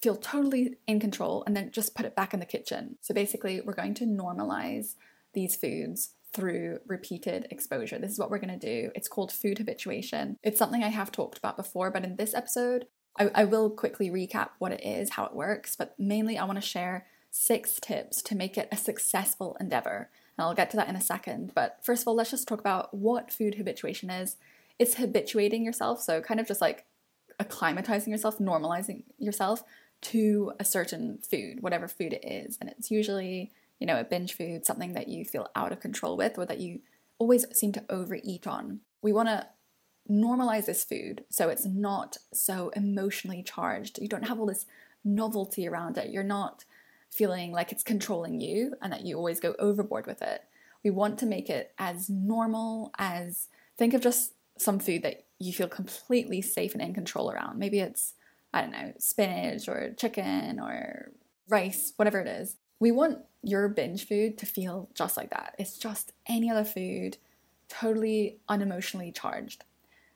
feel 0.00 0.16
totally 0.16 0.76
in 0.86 0.98
control, 0.98 1.44
and 1.46 1.56
then 1.56 1.70
just 1.70 1.94
put 1.94 2.06
it 2.06 2.16
back 2.16 2.34
in 2.34 2.40
the 2.40 2.46
kitchen. 2.46 2.96
So 3.00 3.14
basically, 3.14 3.60
we're 3.60 3.74
going 3.74 3.94
to 3.94 4.04
normalize 4.04 4.94
these 5.32 5.54
foods 5.54 6.14
through 6.32 6.80
repeated 6.86 7.46
exposure. 7.50 7.98
This 7.98 8.12
is 8.12 8.18
what 8.18 8.30
we're 8.30 8.38
going 8.38 8.58
to 8.58 8.66
do. 8.66 8.90
It's 8.94 9.08
called 9.08 9.30
food 9.30 9.58
habituation. 9.58 10.38
It's 10.42 10.58
something 10.58 10.82
I 10.82 10.88
have 10.88 11.12
talked 11.12 11.38
about 11.38 11.56
before, 11.56 11.90
but 11.90 12.04
in 12.04 12.16
this 12.16 12.34
episode, 12.34 12.86
I, 13.18 13.30
I 13.34 13.44
will 13.44 13.70
quickly 13.70 14.10
recap 14.10 14.50
what 14.58 14.72
it 14.72 14.84
is, 14.84 15.10
how 15.10 15.26
it 15.26 15.34
works, 15.34 15.76
but 15.76 15.94
mainly 15.98 16.38
I 16.38 16.44
want 16.44 16.60
to 16.60 16.66
share 16.66 17.06
six 17.30 17.78
tips 17.80 18.22
to 18.22 18.34
make 18.34 18.56
it 18.56 18.68
a 18.72 18.76
successful 18.76 19.56
endeavor. 19.60 20.10
And 20.36 20.44
I'll 20.44 20.54
get 20.54 20.70
to 20.70 20.76
that 20.76 20.88
in 20.88 20.96
a 20.96 21.00
second. 21.00 21.52
But 21.54 21.78
first 21.82 22.02
of 22.02 22.08
all, 22.08 22.14
let's 22.14 22.30
just 22.30 22.48
talk 22.48 22.60
about 22.60 22.94
what 22.94 23.32
food 23.32 23.56
habituation 23.56 24.10
is. 24.10 24.36
It's 24.78 24.94
habituating 24.94 25.64
yourself, 25.64 26.00
so 26.00 26.20
kind 26.20 26.40
of 26.40 26.46
just 26.46 26.60
like 26.60 26.86
acclimatizing 27.40 28.08
yourself, 28.08 28.38
normalizing 28.38 29.04
yourself 29.18 29.62
to 30.02 30.52
a 30.58 30.64
certain 30.64 31.18
food, 31.18 31.62
whatever 31.62 31.86
food 31.86 32.12
it 32.12 32.24
is. 32.24 32.58
And 32.60 32.70
it's 32.70 32.90
usually 32.90 33.52
you 33.82 33.86
know, 33.86 33.98
a 33.98 34.04
binge 34.04 34.34
food, 34.34 34.64
something 34.64 34.92
that 34.92 35.08
you 35.08 35.24
feel 35.24 35.48
out 35.56 35.72
of 35.72 35.80
control 35.80 36.16
with 36.16 36.38
or 36.38 36.46
that 36.46 36.60
you 36.60 36.78
always 37.18 37.44
seem 37.52 37.72
to 37.72 37.84
overeat 37.90 38.46
on. 38.46 38.78
We 39.02 39.12
want 39.12 39.28
to 39.28 39.48
normalize 40.08 40.66
this 40.66 40.84
food 40.84 41.24
so 41.30 41.48
it's 41.48 41.66
not 41.66 42.16
so 42.32 42.68
emotionally 42.76 43.42
charged. 43.42 43.98
You 44.00 44.06
don't 44.06 44.28
have 44.28 44.38
all 44.38 44.46
this 44.46 44.66
novelty 45.04 45.66
around 45.66 45.98
it. 45.98 46.10
You're 46.10 46.22
not 46.22 46.64
feeling 47.12 47.52
like 47.52 47.70
it's 47.70 47.82
controlling 47.82 48.40
you 48.40 48.74
and 48.80 48.92
that 48.92 49.04
you 49.04 49.16
always 49.16 49.38
go 49.38 49.54
overboard 49.58 50.06
with 50.06 50.22
it. 50.22 50.42
We 50.82 50.90
want 50.90 51.18
to 51.18 51.26
make 51.26 51.50
it 51.50 51.72
as 51.78 52.08
normal 52.08 52.90
as 52.98 53.48
think 53.76 53.94
of 53.94 54.00
just 54.00 54.32
some 54.58 54.78
food 54.78 55.02
that 55.02 55.24
you 55.38 55.52
feel 55.52 55.68
completely 55.68 56.40
safe 56.40 56.72
and 56.72 56.82
in 56.82 56.94
control 56.94 57.30
around. 57.30 57.58
Maybe 57.58 57.80
it's, 57.80 58.14
I 58.54 58.62
don't 58.62 58.72
know, 58.72 58.92
spinach 58.98 59.68
or 59.68 59.92
chicken 59.96 60.58
or 60.58 61.12
rice, 61.48 61.92
whatever 61.96 62.20
it 62.20 62.26
is. 62.26 62.56
We 62.80 62.90
want 62.90 63.18
your 63.42 63.68
binge 63.68 64.06
food 64.06 64.38
to 64.38 64.46
feel 64.46 64.88
just 64.94 65.16
like 65.16 65.30
that. 65.30 65.54
It's 65.58 65.78
just 65.78 66.12
any 66.26 66.50
other 66.50 66.64
food, 66.64 67.18
totally 67.68 68.38
unemotionally 68.48 69.14
charged. 69.14 69.64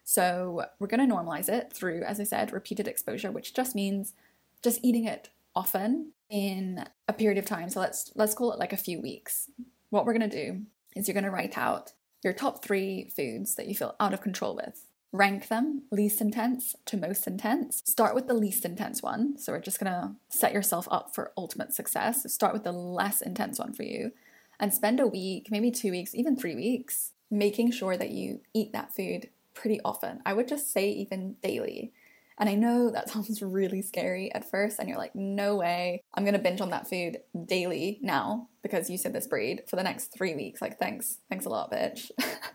So 0.04 0.64
we're 0.78 0.86
going 0.86 1.06
to 1.06 1.14
normalize 1.14 1.48
it 1.48 1.72
through, 1.72 2.02
as 2.02 2.20
I 2.20 2.24
said, 2.24 2.52
repeated 2.52 2.88
exposure, 2.88 3.30
which 3.30 3.54
just 3.54 3.74
means 3.74 4.14
just 4.62 4.80
eating 4.82 5.04
it 5.04 5.30
often 5.54 6.12
in 6.30 6.84
a 7.08 7.12
period 7.12 7.38
of 7.38 7.44
time. 7.44 7.70
So 7.70 7.80
let's 7.80 8.10
let's 8.14 8.34
call 8.34 8.52
it 8.52 8.58
like 8.58 8.72
a 8.72 8.78
few 8.78 9.00
weeks. 9.00 9.50
What 9.90 10.04
we're 10.04 10.16
going 10.16 10.28
to 10.30 10.44
do 10.44 10.62
is 10.94 11.06
you're 11.06 11.14
going 11.14 11.24
to 11.24 11.30
write 11.30 11.56
out 11.56 11.92
your 12.22 12.32
top 12.32 12.64
3 12.64 13.10
foods 13.14 13.54
that 13.54 13.68
you 13.68 13.74
feel 13.74 13.94
out 14.00 14.12
of 14.12 14.20
control 14.20 14.56
with. 14.56 14.86
Rank 15.12 15.48
them 15.48 15.82
least 15.90 16.20
intense 16.20 16.74
to 16.86 16.96
most 16.96 17.26
intense. 17.26 17.82
Start 17.86 18.14
with 18.14 18.26
the 18.26 18.34
least 18.34 18.64
intense 18.64 19.02
one. 19.02 19.38
So 19.38 19.52
we're 19.52 19.60
just 19.60 19.78
gonna 19.78 20.16
set 20.28 20.52
yourself 20.52 20.88
up 20.90 21.14
for 21.14 21.32
ultimate 21.38 21.72
success. 21.72 22.24
So 22.24 22.28
start 22.28 22.52
with 22.52 22.64
the 22.64 22.72
less 22.72 23.22
intense 23.22 23.58
one 23.58 23.72
for 23.72 23.84
you 23.84 24.12
and 24.58 24.74
spend 24.74 25.00
a 25.00 25.06
week, 25.06 25.48
maybe 25.50 25.70
two 25.70 25.90
weeks, 25.90 26.14
even 26.14 26.36
three 26.36 26.56
weeks, 26.56 27.12
making 27.30 27.70
sure 27.70 27.96
that 27.96 28.10
you 28.10 28.40
eat 28.52 28.72
that 28.72 28.94
food 28.94 29.30
pretty 29.54 29.80
often. 29.84 30.20
I 30.26 30.32
would 30.32 30.48
just 30.48 30.72
say 30.72 30.90
even 30.90 31.36
daily. 31.42 31.92
And 32.38 32.48
I 32.48 32.54
know 32.54 32.90
that 32.90 33.08
sounds 33.10 33.42
really 33.42 33.82
scary 33.82 34.32
at 34.32 34.48
first, 34.50 34.78
and 34.78 34.88
you're 34.88 34.98
like, 34.98 35.14
no 35.14 35.56
way, 35.56 36.02
I'm 36.14 36.24
gonna 36.24 36.38
binge 36.38 36.60
on 36.60 36.70
that 36.70 36.88
food 36.88 37.18
daily 37.46 37.98
now 38.02 38.48
because 38.62 38.90
you 38.90 38.98
said 38.98 39.12
this 39.12 39.26
breed 39.26 39.62
for 39.68 39.76
the 39.76 39.82
next 39.82 40.06
three 40.16 40.34
weeks. 40.34 40.60
Like, 40.60 40.78
thanks, 40.78 41.18
thanks 41.28 41.46
a 41.46 41.48
lot, 41.48 41.72
bitch. 41.72 42.10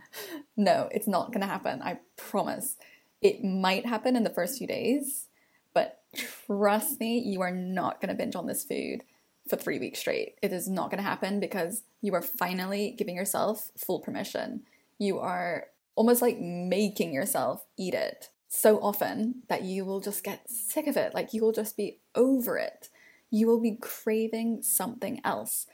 no, 0.57 0.89
it's 0.91 1.07
not 1.07 1.31
gonna 1.31 1.47
happen. 1.47 1.81
I 1.81 1.99
promise. 2.17 2.77
It 3.21 3.43
might 3.43 3.85
happen 3.85 4.15
in 4.15 4.23
the 4.23 4.29
first 4.31 4.57
few 4.57 4.67
days, 4.67 5.27
but 5.73 6.01
trust 6.15 6.99
me, 6.99 7.19
you 7.19 7.41
are 7.41 7.51
not 7.51 8.01
gonna 8.01 8.15
binge 8.15 8.35
on 8.35 8.47
this 8.47 8.63
food 8.63 9.03
for 9.47 9.55
three 9.55 9.79
weeks 9.79 9.99
straight. 9.99 10.35
It 10.41 10.53
is 10.53 10.67
not 10.67 10.91
gonna 10.91 11.03
happen 11.03 11.39
because 11.39 11.83
you 12.01 12.13
are 12.13 12.21
finally 12.21 12.95
giving 12.97 13.15
yourself 13.15 13.71
full 13.77 13.99
permission. 13.99 14.63
You 14.97 15.19
are 15.19 15.67
almost 15.95 16.21
like 16.21 16.39
making 16.39 17.13
yourself 17.13 17.65
eat 17.77 17.93
it 17.93 18.29
so 18.53 18.81
often 18.81 19.43
that 19.47 19.63
you 19.63 19.85
will 19.85 20.01
just 20.01 20.25
get 20.25 20.49
sick 20.49 20.85
of 20.85 20.97
it. 20.97 21.13
Like 21.13 21.31
you 21.31 21.41
will 21.41 21.53
just 21.53 21.77
be 21.77 21.99
over 22.13 22.57
it. 22.57 22.89
you 23.33 23.47
will 23.47 23.61
be 23.61 23.77
craving 23.79 24.61
something 24.61 25.21
else. 25.23 25.65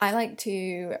I 0.00 0.12
like 0.12 0.38
to 0.38 0.94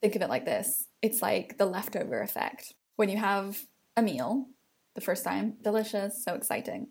think 0.00 0.14
of 0.14 0.22
it 0.22 0.28
like 0.28 0.44
this 0.44 0.86
it's 1.02 1.20
like 1.20 1.58
the 1.58 1.66
leftover 1.66 2.20
effect. 2.22 2.74
When 2.94 3.08
you 3.08 3.16
have 3.18 3.66
a 3.96 4.02
meal 4.02 4.46
the 4.94 5.00
first 5.00 5.24
time, 5.24 5.54
delicious, 5.62 6.24
so 6.24 6.34
exciting. 6.34 6.88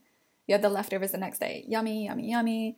You 0.47 0.53
have 0.53 0.61
the 0.61 0.69
leftovers 0.69 1.11
the 1.11 1.17
next 1.17 1.39
day, 1.39 1.63
yummy, 1.67 2.05
yummy, 2.05 2.29
yummy. 2.29 2.77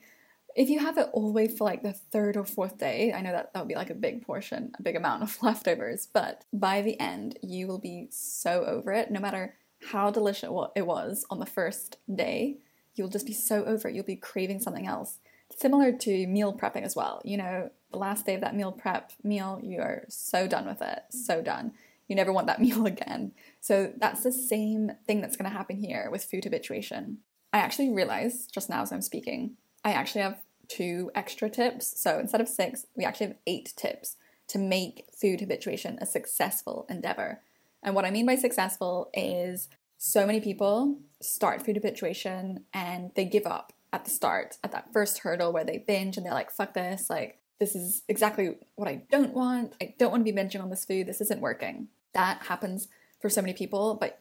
If 0.55 0.69
you 0.69 0.79
have 0.79 0.97
it 0.99 1.09
all 1.13 1.27
the 1.27 1.33
way 1.33 1.47
for 1.47 1.63
like 1.63 1.81
the 1.81 1.93
third 1.93 2.37
or 2.37 2.45
fourth 2.45 2.77
day, 2.77 3.13
I 3.13 3.21
know 3.21 3.31
that 3.31 3.53
that 3.53 3.59
would 3.59 3.67
be 3.67 3.75
like 3.75 3.91
a 3.91 3.95
big 3.95 4.25
portion, 4.25 4.73
a 4.77 4.83
big 4.83 4.95
amount 4.95 5.23
of 5.23 5.37
leftovers, 5.43 6.07
but 6.11 6.45
by 6.53 6.83
the 6.83 6.99
end, 6.99 7.39
you 7.41 7.65
will 7.67 7.79
be 7.79 8.09
so 8.11 8.63
over 8.65 8.91
it. 8.91 9.09
No 9.09 9.19
matter 9.19 9.55
how 9.91 10.11
delicious 10.11 10.49
it 10.75 10.85
was 10.85 11.25
on 11.29 11.39
the 11.39 11.45
first 11.45 11.97
day, 12.13 12.57
you'll 12.95 13.09
just 13.09 13.25
be 13.25 13.33
so 13.33 13.63
over 13.65 13.87
it. 13.87 13.95
You'll 13.95 14.03
be 14.03 14.15
craving 14.15 14.59
something 14.59 14.87
else. 14.87 15.19
Similar 15.55 15.93
to 15.93 16.27
meal 16.27 16.53
prepping 16.53 16.83
as 16.83 16.95
well. 16.95 17.21
You 17.23 17.37
know, 17.37 17.69
the 17.91 17.97
last 17.97 18.25
day 18.25 18.35
of 18.35 18.41
that 18.41 18.55
meal 18.55 18.71
prep 18.71 19.11
meal, 19.23 19.59
you 19.63 19.79
are 19.79 20.03
so 20.09 20.47
done 20.47 20.67
with 20.67 20.81
it, 20.81 21.03
so 21.09 21.41
done. 21.41 21.73
You 22.07 22.15
never 22.15 22.33
want 22.33 22.47
that 22.47 22.61
meal 22.61 22.85
again. 22.85 23.31
So 23.61 23.93
that's 23.97 24.23
the 24.23 24.31
same 24.31 24.91
thing 25.07 25.21
that's 25.21 25.37
going 25.37 25.49
to 25.49 25.57
happen 25.57 25.77
here 25.77 26.09
with 26.11 26.23
food 26.23 26.43
habituation. 26.43 27.19
I 27.51 27.59
actually 27.59 27.89
realized 27.89 28.53
just 28.53 28.69
now 28.69 28.83
as 28.83 28.91
I'm 28.91 29.01
speaking, 29.01 29.55
I 29.83 29.93
actually 29.93 30.21
have 30.21 30.41
two 30.67 31.09
extra 31.15 31.49
tips. 31.49 31.99
So 31.99 32.19
instead 32.19 32.41
of 32.41 32.47
six, 32.47 32.85
we 32.95 33.05
actually 33.05 33.27
have 33.27 33.37
eight 33.47 33.73
tips 33.75 34.17
to 34.49 34.59
make 34.59 35.05
food 35.19 35.39
habituation 35.39 35.97
a 35.99 36.05
successful 36.05 36.85
endeavor. 36.89 37.41
And 37.83 37.95
what 37.95 38.05
I 38.05 38.11
mean 38.11 38.25
by 38.25 38.35
successful 38.35 39.09
is 39.13 39.69
so 39.97 40.25
many 40.25 40.41
people 40.41 40.97
start 41.21 41.65
food 41.65 41.75
habituation 41.75 42.65
and 42.73 43.11
they 43.15 43.25
give 43.25 43.45
up 43.45 43.73
at 43.91 44.05
the 44.05 44.11
start, 44.11 44.57
at 44.63 44.71
that 44.71 44.93
first 44.93 45.19
hurdle 45.19 45.51
where 45.51 45.63
they 45.63 45.77
binge 45.77 46.17
and 46.17 46.25
they're 46.25 46.33
like, 46.33 46.51
fuck 46.51 46.73
this, 46.73 47.09
like, 47.09 47.39
this 47.59 47.75
is 47.75 48.03
exactly 48.07 48.55
what 48.75 48.87
I 48.87 49.03
don't 49.11 49.33
want. 49.33 49.73
I 49.81 49.93
don't 49.99 50.11
want 50.11 50.25
to 50.25 50.31
be 50.31 50.37
binging 50.37 50.61
on 50.61 50.69
this 50.69 50.85
food. 50.85 51.07
This 51.07 51.19
isn't 51.19 51.41
working. 51.41 51.89
That 52.13 52.43
happens 52.43 52.87
for 53.19 53.29
so 53.29 53.41
many 53.41 53.53
people, 53.53 53.95
but 53.99 54.19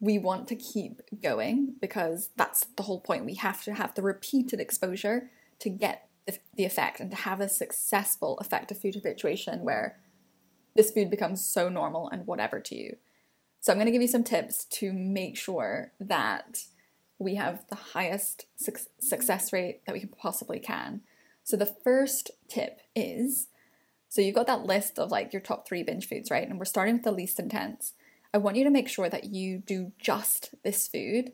we 0.00 0.18
want 0.18 0.48
to 0.48 0.56
keep 0.56 1.00
going 1.22 1.74
because 1.80 2.30
that's 2.36 2.66
the 2.76 2.82
whole 2.82 3.00
point. 3.00 3.26
We 3.26 3.34
have 3.34 3.62
to 3.64 3.74
have 3.74 3.94
the 3.94 4.02
repeated 4.02 4.60
exposure 4.60 5.30
to 5.60 5.68
get 5.68 6.08
the, 6.26 6.64
effect 6.64 7.00
and 7.00 7.10
to 7.10 7.16
have 7.16 7.40
a 7.40 7.48
successful 7.48 8.38
effective 8.40 8.78
food 8.78 8.94
habituation 8.94 9.60
where 9.60 9.98
this 10.74 10.90
food 10.90 11.10
becomes 11.10 11.44
so 11.44 11.68
normal 11.68 12.08
and 12.08 12.26
whatever 12.26 12.60
to 12.60 12.76
you. 12.76 12.96
So, 13.60 13.72
I'm 13.72 13.78
going 13.78 13.86
to 13.86 13.92
give 13.92 14.02
you 14.02 14.08
some 14.08 14.24
tips 14.24 14.64
to 14.66 14.92
make 14.92 15.36
sure 15.36 15.92
that 16.00 16.64
we 17.18 17.36
have 17.36 17.64
the 17.68 17.76
highest 17.76 18.46
su- 18.56 18.72
success 18.98 19.52
rate 19.52 19.80
that 19.86 19.94
we 19.94 20.06
possibly 20.06 20.58
can. 20.58 21.00
So, 21.42 21.56
the 21.56 21.66
first 21.66 22.30
tip 22.48 22.80
is 22.94 23.48
so 24.14 24.20
you've 24.20 24.36
got 24.36 24.46
that 24.46 24.64
list 24.64 25.00
of 25.00 25.10
like 25.10 25.32
your 25.32 25.42
top 25.42 25.66
three 25.66 25.82
binge 25.82 26.08
foods, 26.08 26.30
right? 26.30 26.48
And 26.48 26.56
we're 26.56 26.66
starting 26.66 26.94
with 26.94 27.02
the 27.02 27.10
least 27.10 27.40
intense. 27.40 27.94
I 28.32 28.38
want 28.38 28.56
you 28.56 28.62
to 28.62 28.70
make 28.70 28.88
sure 28.88 29.08
that 29.08 29.24
you 29.24 29.58
do 29.58 29.90
just 29.98 30.54
this 30.62 30.86
food 30.86 31.32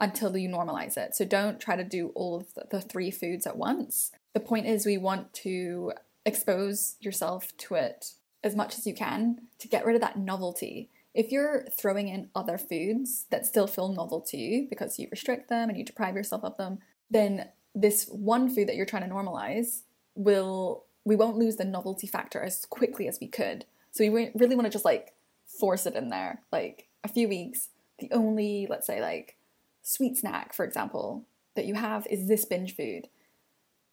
until 0.00 0.36
you 0.36 0.48
normalize 0.48 0.96
it. 0.96 1.14
So 1.14 1.24
don't 1.24 1.60
try 1.60 1.76
to 1.76 1.84
do 1.84 2.08
all 2.16 2.34
of 2.34 2.46
the 2.72 2.80
three 2.80 3.12
foods 3.12 3.46
at 3.46 3.56
once. 3.56 4.10
The 4.34 4.40
point 4.40 4.66
is, 4.66 4.84
we 4.84 4.98
want 4.98 5.34
to 5.34 5.92
expose 6.24 6.96
yourself 7.00 7.56
to 7.58 7.76
it 7.76 8.14
as 8.44 8.54
much 8.54 8.76
as 8.78 8.86
you 8.86 8.94
can 8.94 9.40
to 9.58 9.68
get 9.68 9.84
rid 9.84 9.94
of 9.94 10.00
that 10.02 10.18
novelty. 10.18 10.90
If 11.14 11.32
you're 11.32 11.64
throwing 11.78 12.08
in 12.08 12.28
other 12.34 12.58
foods 12.58 13.26
that 13.30 13.46
still 13.46 13.66
feel 13.66 13.88
novel 13.88 14.20
to 14.28 14.36
you 14.36 14.66
because 14.68 14.98
you 14.98 15.08
restrict 15.10 15.48
them 15.48 15.68
and 15.68 15.78
you 15.78 15.84
deprive 15.84 16.14
yourself 16.14 16.44
of 16.44 16.56
them, 16.56 16.78
then 17.10 17.48
this 17.74 18.06
one 18.08 18.48
food 18.48 18.68
that 18.68 18.76
you're 18.76 18.86
trying 18.86 19.08
to 19.08 19.14
normalize 19.14 19.82
will 20.14 20.84
we 21.04 21.16
won't 21.16 21.38
lose 21.38 21.56
the 21.56 21.64
novelty 21.64 22.06
factor 22.06 22.40
as 22.40 22.66
quickly 22.66 23.06
as 23.06 23.18
we 23.20 23.28
could. 23.28 23.64
So 23.92 24.10
we 24.10 24.30
really 24.34 24.56
want 24.56 24.66
to 24.66 24.70
just 24.70 24.84
like 24.84 25.14
force 25.46 25.86
it 25.86 25.94
in 25.94 26.10
there. 26.10 26.42
Like 26.52 26.88
a 27.04 27.08
few 27.08 27.28
weeks, 27.28 27.68
the 27.98 28.10
only, 28.12 28.66
let's 28.68 28.86
say, 28.86 29.00
like 29.00 29.36
sweet 29.82 30.18
snack, 30.18 30.52
for 30.52 30.64
example, 30.64 31.24
that 31.54 31.64
you 31.64 31.74
have 31.74 32.06
is 32.10 32.28
this 32.28 32.44
binge 32.44 32.74
food. 32.74 33.08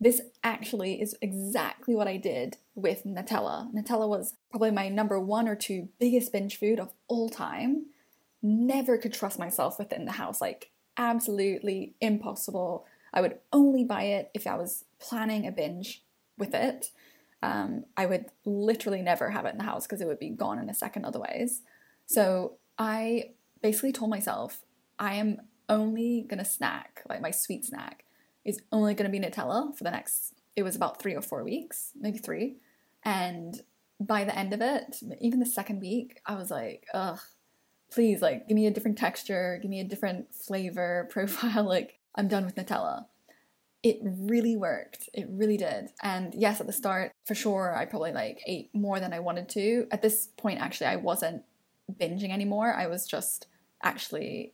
This 0.03 0.19
actually 0.43 1.01
is 1.01 1.15
exactly 1.21 1.95
what 1.95 2.09
I 2.09 2.17
did 2.17 2.57
with 2.75 3.05
Nutella. 3.05 3.73
Nutella 3.73 4.09
was 4.09 4.35
probably 4.51 4.69
my 4.69 4.89
number 4.89 5.17
one 5.17 5.47
or 5.47 5.55
two 5.55 5.87
biggest 5.97 6.33
binge 6.33 6.57
food 6.57 6.77
of 6.77 6.91
all 7.07 7.29
time. 7.29 7.85
Never 8.41 8.97
could 8.97 9.13
trust 9.13 9.39
myself 9.39 9.79
within 9.79 10.03
the 10.03 10.11
house, 10.11 10.41
like, 10.41 10.71
absolutely 10.97 11.95
impossible. 12.01 12.85
I 13.13 13.21
would 13.21 13.37
only 13.53 13.85
buy 13.85 14.03
it 14.03 14.29
if 14.33 14.45
I 14.45 14.57
was 14.57 14.83
planning 14.99 15.47
a 15.47 15.53
binge 15.53 16.03
with 16.37 16.53
it. 16.53 16.91
Um, 17.41 17.85
I 17.95 18.05
would 18.05 18.25
literally 18.43 19.01
never 19.01 19.29
have 19.29 19.45
it 19.45 19.53
in 19.53 19.57
the 19.57 19.63
house 19.63 19.87
because 19.87 20.01
it 20.01 20.07
would 20.07 20.19
be 20.19 20.31
gone 20.31 20.59
in 20.59 20.69
a 20.69 20.73
second 20.73 21.05
otherwise. 21.05 21.61
So 22.07 22.57
I 22.77 23.31
basically 23.61 23.93
told 23.93 24.11
myself 24.11 24.63
I 24.99 25.13
am 25.13 25.43
only 25.69 26.25
gonna 26.27 26.43
snack, 26.43 27.03
like 27.07 27.21
my 27.21 27.31
sweet 27.31 27.63
snack 27.63 28.02
is 28.45 28.61
only 28.71 28.93
gonna 28.93 29.09
be 29.09 29.19
Nutella 29.19 29.75
for 29.77 29.83
the 29.83 29.91
next, 29.91 30.33
it 30.55 30.63
was 30.63 30.75
about 30.75 31.01
three 31.01 31.15
or 31.15 31.21
four 31.21 31.43
weeks, 31.43 31.91
maybe 31.99 32.17
three. 32.17 32.57
And 33.03 33.61
by 33.99 34.23
the 34.23 34.37
end 34.37 34.53
of 34.53 34.61
it, 34.61 34.97
even 35.21 35.39
the 35.39 35.45
second 35.45 35.79
week, 35.79 36.19
I 36.25 36.35
was 36.35 36.51
like, 36.51 36.85
ugh, 36.93 37.19
please, 37.91 38.21
like, 38.21 38.47
give 38.47 38.55
me 38.55 38.67
a 38.67 38.71
different 38.71 38.97
texture, 38.97 39.59
give 39.61 39.69
me 39.69 39.79
a 39.79 39.85
different 39.85 40.33
flavor 40.33 41.07
profile. 41.11 41.63
Like, 41.63 41.99
I'm 42.15 42.27
done 42.27 42.45
with 42.45 42.55
Nutella 42.55 43.05
it 43.83 43.99
really 44.01 44.55
worked. 44.55 45.09
It 45.13 45.27
really 45.29 45.57
did. 45.57 45.89
And 46.01 46.33
yes, 46.33 46.61
at 46.61 46.67
the 46.67 46.73
start, 46.73 47.11
for 47.25 47.35
sure, 47.35 47.75
I 47.75 47.85
probably 47.85 48.13
like 48.13 48.41
ate 48.47 48.73
more 48.73 48.99
than 49.01 49.11
I 49.11 49.19
wanted 49.19 49.49
to. 49.49 49.87
At 49.91 50.01
this 50.01 50.27
point, 50.37 50.61
actually, 50.61 50.87
I 50.87 50.95
wasn't 50.95 51.43
binging 51.91 52.31
anymore. 52.31 52.73
I 52.73 52.87
was 52.87 53.05
just 53.05 53.47
actually 53.83 54.53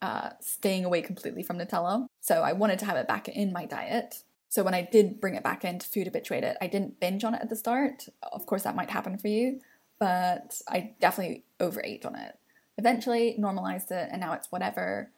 uh, 0.00 0.30
staying 0.40 0.84
away 0.84 1.02
completely 1.02 1.42
from 1.42 1.58
Nutella. 1.58 2.06
So 2.32 2.40
I 2.40 2.54
wanted 2.54 2.78
to 2.78 2.86
have 2.86 2.96
it 2.96 3.06
back 3.06 3.28
in 3.28 3.52
my 3.52 3.66
diet. 3.66 4.22
So 4.48 4.62
when 4.62 4.72
I 4.72 4.88
did 4.90 5.20
bring 5.20 5.34
it 5.34 5.42
back 5.42 5.66
into 5.66 5.86
food 5.86 6.06
habituated, 6.06 6.56
I 6.62 6.66
didn't 6.66 6.98
binge 6.98 7.24
on 7.24 7.34
it 7.34 7.42
at 7.42 7.50
the 7.50 7.56
start. 7.56 8.08
Of 8.22 8.46
course, 8.46 8.62
that 8.62 8.74
might 8.74 8.88
happen 8.88 9.18
for 9.18 9.28
you, 9.28 9.60
but 10.00 10.58
I 10.66 10.94
definitely 10.98 11.44
overate 11.60 12.06
on 12.06 12.16
it. 12.16 12.38
Eventually, 12.78 13.34
normalized 13.36 13.90
it, 13.90 14.08
and 14.10 14.18
now 14.18 14.32
it's 14.32 14.50
whatever. 14.50 15.10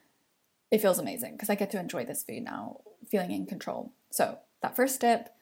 It 0.72 0.80
feels 0.80 0.98
amazing 0.98 1.34
because 1.34 1.50
I 1.50 1.54
get 1.54 1.70
to 1.70 1.78
enjoy 1.78 2.04
this 2.04 2.24
food 2.24 2.42
now 2.42 2.80
feeling 3.08 3.30
in 3.30 3.46
control. 3.46 3.92
So, 4.10 4.38
that 4.60 4.74
first 4.74 4.96
step, 4.96 5.36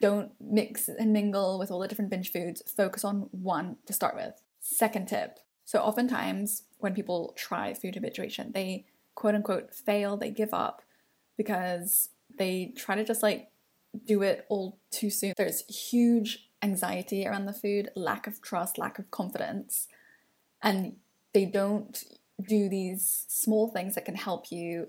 don't 0.00 0.32
mix 0.40 0.88
and 0.88 1.12
mingle 1.12 1.56
with 1.56 1.70
all 1.70 1.78
the 1.78 1.86
different 1.86 2.10
binge 2.10 2.32
foods. 2.32 2.62
Focus 2.66 3.04
on 3.04 3.28
one 3.30 3.76
to 3.86 3.92
start 3.92 4.16
with. 4.16 4.42
Second 4.58 5.06
tip. 5.06 5.38
So, 5.66 5.78
oftentimes 5.78 6.64
when 6.78 6.94
people 6.94 7.32
try 7.36 7.74
food 7.74 7.94
habituation, 7.94 8.50
they 8.52 8.86
quote 9.14 9.36
unquote 9.36 9.72
fail, 9.72 10.16
they 10.16 10.30
give 10.30 10.52
up 10.52 10.82
because 11.36 12.10
they 12.38 12.72
try 12.76 12.94
to 12.94 13.04
just 13.04 13.22
like 13.22 13.50
do 14.06 14.22
it 14.22 14.46
all 14.48 14.78
too 14.90 15.10
soon. 15.10 15.34
There's 15.36 15.64
huge 15.66 16.48
anxiety 16.62 17.26
around 17.26 17.46
the 17.46 17.52
food, 17.52 17.90
lack 17.94 18.26
of 18.26 18.40
trust, 18.40 18.78
lack 18.78 18.98
of 18.98 19.10
confidence, 19.10 19.88
and 20.62 20.96
they 21.34 21.44
don't 21.44 22.02
do 22.46 22.68
these 22.68 23.26
small 23.28 23.68
things 23.68 23.94
that 23.94 24.04
can 24.04 24.14
help 24.14 24.50
you 24.50 24.88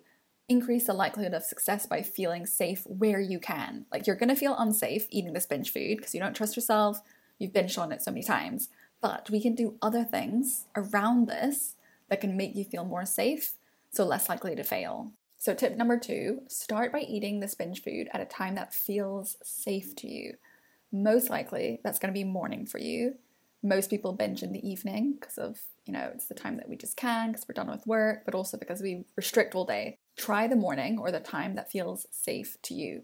increase 0.49 0.85
the 0.87 0.93
likelihood 0.93 1.33
of 1.33 1.43
success 1.43 1.85
by 1.85 2.01
feeling 2.01 2.45
safe 2.45 2.83
where 2.85 3.19
you 3.19 3.39
can. 3.39 3.85
Like 3.91 4.05
you're 4.07 4.15
gonna 4.15 4.35
feel 4.35 4.55
unsafe 4.57 5.07
eating 5.09 5.33
this 5.33 5.45
binge 5.45 5.71
food 5.71 5.97
because 5.97 6.13
you 6.13 6.19
don't 6.19 6.35
trust 6.35 6.55
yourself, 6.55 7.01
you've 7.39 7.53
binged 7.53 7.77
on 7.77 7.91
it 7.91 8.01
so 8.01 8.11
many 8.11 8.23
times. 8.23 8.69
But 9.01 9.29
we 9.29 9.41
can 9.41 9.55
do 9.55 9.77
other 9.81 10.03
things 10.03 10.65
around 10.75 11.27
this 11.27 11.75
that 12.09 12.21
can 12.21 12.37
make 12.37 12.55
you 12.55 12.63
feel 12.63 12.85
more 12.85 13.05
safe, 13.05 13.53
so 13.91 14.05
less 14.05 14.29
likely 14.29 14.55
to 14.55 14.63
fail. 14.63 15.11
So, 15.43 15.53
tip 15.53 15.75
number 15.75 15.99
two 15.99 16.43
start 16.47 16.93
by 16.93 17.01
eating 17.01 17.41
this 17.41 17.53
binge 17.53 17.83
food 17.83 18.07
at 18.13 18.21
a 18.21 18.25
time 18.25 18.55
that 18.55 18.73
feels 18.73 19.35
safe 19.43 19.93
to 19.97 20.07
you. 20.07 20.35
Most 20.89 21.29
likely, 21.29 21.81
that's 21.83 21.99
going 21.99 22.13
to 22.13 22.17
be 22.17 22.23
morning 22.23 22.65
for 22.65 22.77
you. 22.77 23.15
Most 23.61 23.89
people 23.89 24.13
binge 24.13 24.41
in 24.41 24.53
the 24.53 24.65
evening 24.65 25.17
because 25.19 25.37
of, 25.37 25.59
you 25.85 25.91
know, 25.91 26.09
it's 26.13 26.27
the 26.27 26.33
time 26.33 26.55
that 26.55 26.69
we 26.69 26.77
just 26.77 26.95
can 26.95 27.33
because 27.33 27.45
we're 27.45 27.61
done 27.61 27.69
with 27.69 27.85
work, 27.85 28.23
but 28.23 28.35
also 28.35 28.55
because 28.55 28.81
we 28.81 29.03
restrict 29.17 29.53
all 29.53 29.65
day. 29.65 29.97
Try 30.15 30.47
the 30.47 30.55
morning 30.55 30.97
or 30.97 31.11
the 31.11 31.19
time 31.19 31.55
that 31.55 31.69
feels 31.69 32.05
safe 32.09 32.55
to 32.61 32.73
you. 32.73 33.03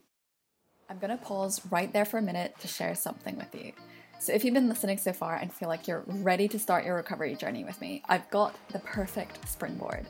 I'm 0.89 0.99
going 0.99 1.11
to 1.11 1.21
pause 1.21 1.61
right 1.69 1.91
there 1.91 2.05
for 2.05 2.19
a 2.19 2.21
minute 2.21 2.55
to 2.61 2.69
share 2.69 2.95
something 2.95 3.35
with 3.35 3.53
you. 3.53 3.73
So, 4.19 4.31
if 4.31 4.45
you've 4.45 4.53
been 4.53 4.69
listening 4.69 4.97
so 4.97 5.11
far 5.11 5.35
and 5.35 5.51
feel 5.51 5.67
like 5.67 5.89
you're 5.89 6.05
ready 6.07 6.47
to 6.47 6.57
start 6.57 6.85
your 6.85 6.95
recovery 6.95 7.35
journey 7.35 7.65
with 7.65 7.81
me, 7.81 8.01
I've 8.07 8.29
got 8.29 8.55
the 8.71 8.79
perfect 8.79 9.45
springboard. 9.49 10.07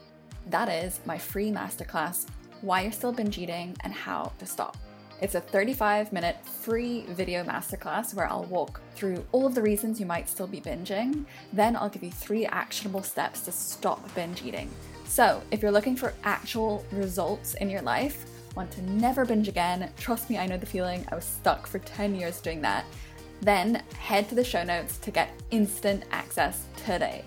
That 0.50 0.70
is 0.70 1.00
my 1.06 1.18
free 1.18 1.52
masterclass, 1.52 2.28
Why 2.62 2.82
You're 2.82 2.92
Still 2.92 3.12
Binge 3.12 3.38
Eating 3.38 3.76
and 3.84 3.94
How 3.94 4.32
to 4.40 4.46
Stop. 4.46 4.78
It's 5.22 5.36
a 5.36 5.42
35 5.42 6.14
minute 6.14 6.38
free 6.46 7.06
video 7.10 7.44
masterclass 7.44 8.14
where 8.14 8.30
I'll 8.30 8.46
walk 8.46 8.82
through 8.96 9.26
all 9.32 9.46
of 9.46 9.56
the 9.56 9.62
reasons 9.62 10.00
you 10.00 10.06
might 10.06 10.30
still 10.30 10.48
be 10.48 10.62
binging. 10.62 11.26
Then 11.54 11.76
I'll 11.76 11.90
give 11.90 12.04
you 12.04 12.12
three 12.12 12.46
actionable 12.46 13.04
steps 13.04 13.42
to 13.42 13.52
stop 13.52 14.14
binge 14.16 14.44
eating 14.44 14.70
so, 15.10 15.42
if 15.50 15.64
you're 15.64 15.72
looking 15.72 15.96
for 15.96 16.14
actual 16.24 16.86
results 16.92 17.56
in 17.56 17.68
your 17.68 17.82
life, 17.82 18.26
want 18.56 18.70
to 18.74 18.84
never 18.84 19.26
binge 19.26 19.48
again, 19.48 19.92
trust 19.98 20.30
me, 20.30 20.38
I 20.38 20.46
know 20.46 20.56
the 20.56 20.68
feeling. 20.68 21.04
I 21.12 21.16
was 21.16 21.26
stuck 21.26 21.66
for 21.66 21.80
10 21.80 22.14
years 22.14 22.40
doing 22.40 22.62
that. 22.62 22.86
Then 23.42 23.82
head 23.98 24.30
to 24.30 24.36
the 24.36 24.44
show 24.44 24.64
notes 24.64 25.00
to 25.00 25.10
get 25.10 25.32
instant 25.50 26.04
access 26.12 26.68
today. 26.86 27.24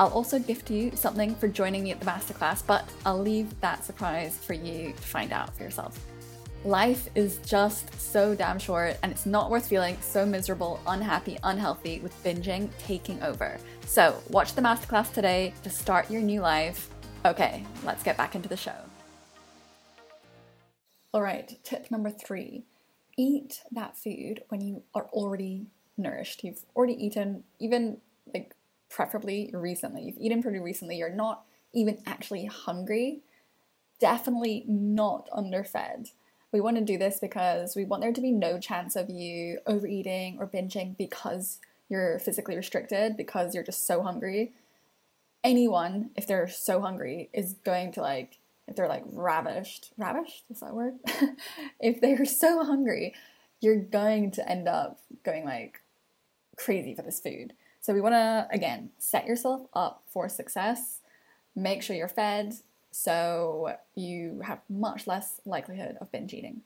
I'll 0.00 0.08
also 0.08 0.38
gift 0.38 0.70
you 0.70 0.92
something 0.96 1.34
for 1.34 1.46
joining 1.46 1.84
me 1.84 1.90
at 1.90 2.00
the 2.00 2.06
masterclass, 2.06 2.66
but 2.66 2.88
I'll 3.04 3.20
leave 3.20 3.60
that 3.60 3.84
surprise 3.84 4.34
for 4.34 4.54
you 4.54 4.94
to 4.94 5.02
find 5.02 5.30
out 5.30 5.54
for 5.54 5.62
yourself. 5.62 6.02
Life 6.64 7.10
is 7.14 7.36
just 7.44 8.00
so 8.00 8.34
damn 8.34 8.58
short, 8.58 8.96
and 9.02 9.12
it's 9.12 9.26
not 9.26 9.50
worth 9.50 9.68
feeling 9.68 9.98
so 10.00 10.24
miserable, 10.24 10.80
unhappy, 10.86 11.36
unhealthy 11.42 12.00
with 12.00 12.14
binging 12.24 12.70
taking 12.78 13.22
over. 13.22 13.58
So, 13.84 14.16
watch 14.30 14.54
the 14.54 14.62
masterclass 14.62 15.12
today 15.12 15.52
to 15.64 15.68
start 15.68 16.10
your 16.10 16.22
new 16.22 16.40
life. 16.40 16.88
Okay, 17.26 17.62
let's 17.84 18.02
get 18.02 18.16
back 18.16 18.34
into 18.34 18.48
the 18.48 18.56
show. 18.56 18.76
All 21.12 21.20
right, 21.20 21.58
tip 21.62 21.90
number 21.90 22.08
three 22.08 22.64
eat 23.18 23.60
that 23.70 23.98
food 23.98 24.44
when 24.48 24.62
you 24.62 24.82
are 24.94 25.08
already 25.12 25.66
nourished. 25.98 26.42
You've 26.42 26.64
already 26.74 26.94
eaten, 26.94 27.44
even 27.58 27.98
preferably 28.90 29.50
recently. 29.54 30.02
You've 30.02 30.18
eaten 30.18 30.42
pretty 30.42 30.58
recently, 30.58 30.98
you're 30.98 31.08
not 31.08 31.44
even 31.72 31.98
actually 32.04 32.46
hungry. 32.46 33.20
Definitely 34.00 34.64
not 34.66 35.28
underfed. 35.32 36.12
We 36.52 36.60
want 36.60 36.76
to 36.78 36.84
do 36.84 36.98
this 36.98 37.20
because 37.20 37.76
we 37.76 37.84
want 37.84 38.02
there 38.02 38.12
to 38.12 38.20
be 38.20 38.32
no 38.32 38.58
chance 38.58 38.96
of 38.96 39.08
you 39.08 39.60
overeating 39.66 40.36
or 40.40 40.48
binging 40.48 40.96
because 40.96 41.60
you're 41.88 42.18
physically 42.18 42.56
restricted, 42.56 43.16
because 43.16 43.54
you're 43.54 43.64
just 43.64 43.86
so 43.86 44.02
hungry. 44.02 44.52
Anyone, 45.44 46.10
if 46.16 46.26
they're 46.26 46.48
so 46.48 46.80
hungry, 46.80 47.30
is 47.32 47.54
going 47.64 47.92
to 47.92 48.00
like 48.00 48.38
if 48.70 48.76
they're 48.76 48.88
like 48.88 49.02
ravished, 49.12 49.90
ravished, 49.98 50.44
is 50.48 50.60
that 50.60 50.74
word? 50.74 50.94
if 51.80 52.00
they're 52.00 52.24
so 52.24 52.64
hungry, 52.64 53.14
you're 53.60 53.76
going 53.76 54.30
to 54.32 54.48
end 54.48 54.68
up 54.68 55.00
going 55.24 55.44
like 55.44 55.80
crazy 56.56 56.94
for 56.94 57.02
this 57.02 57.20
food. 57.20 57.52
So 57.80 57.94
we 57.94 58.00
want 58.00 58.14
to 58.14 58.48
again 58.50 58.90
set 58.98 59.26
yourself 59.26 59.66
up 59.74 60.02
for 60.06 60.28
success. 60.28 61.00
Make 61.56 61.82
sure 61.82 61.96
you're 61.96 62.08
fed 62.08 62.54
so 62.90 63.76
you 63.94 64.40
have 64.44 64.60
much 64.68 65.06
less 65.06 65.40
likelihood 65.44 65.96
of 66.00 66.10
binge 66.10 66.34
eating. 66.34 66.62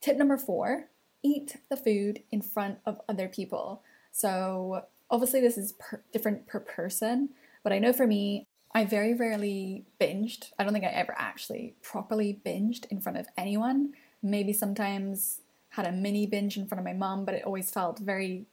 Tip 0.00 0.16
number 0.16 0.38
4, 0.38 0.88
eat 1.22 1.56
the 1.68 1.76
food 1.76 2.22
in 2.30 2.40
front 2.40 2.78
of 2.86 3.00
other 3.08 3.28
people. 3.28 3.82
So 4.12 4.86
obviously 5.10 5.40
this 5.40 5.58
is 5.58 5.72
per- 5.72 6.02
different 6.12 6.46
per 6.46 6.60
person, 6.60 7.30
but 7.62 7.72
I 7.72 7.78
know 7.78 7.92
for 7.92 8.06
me 8.06 8.46
I 8.72 8.84
very 8.84 9.14
rarely 9.14 9.84
binged. 10.00 10.52
I 10.58 10.64
don't 10.64 10.72
think 10.72 10.84
I 10.84 10.88
ever 10.88 11.14
actually 11.18 11.74
properly 11.82 12.40
binged 12.44 12.86
in 12.86 13.00
front 13.00 13.18
of 13.18 13.26
anyone. 13.36 13.92
Maybe 14.22 14.52
sometimes 14.52 15.40
had 15.70 15.86
a 15.86 15.92
mini 15.92 16.26
binge 16.26 16.56
in 16.56 16.66
front 16.66 16.80
of 16.80 16.84
my 16.84 16.92
mom, 16.92 17.24
but 17.24 17.34
it 17.34 17.44
always 17.44 17.70
felt 17.70 17.98
very, 17.98 18.46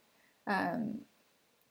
um, 0.46 1.02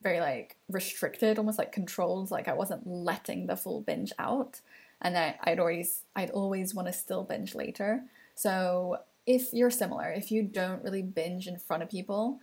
very 0.06 0.20
like 0.20 0.56
restricted, 0.68 1.38
almost 1.38 1.58
like 1.58 1.72
controlled. 1.72 2.30
Like 2.30 2.48
I 2.48 2.52
wasn't 2.52 2.86
letting 2.86 3.46
the 3.46 3.56
full 3.56 3.80
binge 3.80 4.12
out, 4.18 4.60
and 5.02 5.18
I, 5.18 5.36
I'd 5.42 5.58
always, 5.58 6.04
I'd 6.14 6.30
always 6.30 6.74
want 6.74 6.86
to 6.88 6.92
still 6.92 7.24
binge 7.24 7.54
later. 7.54 8.02
So 8.34 8.98
if 9.26 9.52
you're 9.52 9.70
similar, 9.70 10.12
if 10.12 10.30
you 10.30 10.42
don't 10.42 10.84
really 10.84 11.02
binge 11.02 11.48
in 11.48 11.58
front 11.58 11.82
of 11.82 11.90
people, 11.90 12.38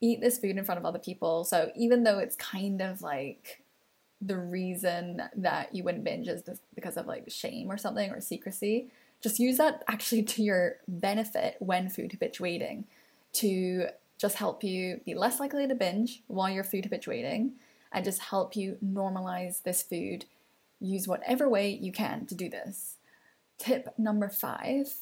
eat 0.00 0.20
this 0.20 0.38
food 0.38 0.56
in 0.56 0.64
front 0.64 0.78
of 0.78 0.86
other 0.86 0.98
people. 0.98 1.44
So 1.44 1.72
even 1.74 2.04
though 2.04 2.18
it's 2.18 2.36
kind 2.36 2.80
of 2.80 3.02
like 3.02 3.62
the 4.22 4.36
reason 4.36 5.22
that 5.34 5.74
you 5.74 5.82
wouldn't 5.82 6.04
binge 6.04 6.28
is 6.28 6.42
because 6.74 6.96
of 6.96 7.06
like 7.06 7.24
shame 7.30 7.72
or 7.72 7.78
something 7.78 8.10
or 8.10 8.20
secrecy. 8.20 8.88
Just 9.22 9.38
use 9.38 9.56
that 9.56 9.82
actually 9.88 10.22
to 10.24 10.42
your 10.42 10.76
benefit 10.86 11.56
when 11.58 11.88
food 11.88 12.12
habituating 12.12 12.84
to 13.32 13.86
just 14.20 14.36
help 14.36 14.62
you 14.62 15.00
be 15.04 15.14
less 15.14 15.40
likely 15.40 15.66
to 15.66 15.74
binge 15.74 16.22
while 16.26 16.50
you're 16.50 16.64
food 16.64 16.84
habituating 16.84 17.52
and 17.92 18.04
just 18.04 18.20
help 18.20 18.54
you 18.54 18.76
normalize 18.84 19.62
this 19.62 19.82
food. 19.82 20.26
Use 20.80 21.08
whatever 21.08 21.48
way 21.48 21.70
you 21.70 21.92
can 21.92 22.26
to 22.26 22.34
do 22.34 22.48
this. 22.48 22.96
Tip 23.58 23.94
number 23.98 24.28
five 24.28 24.92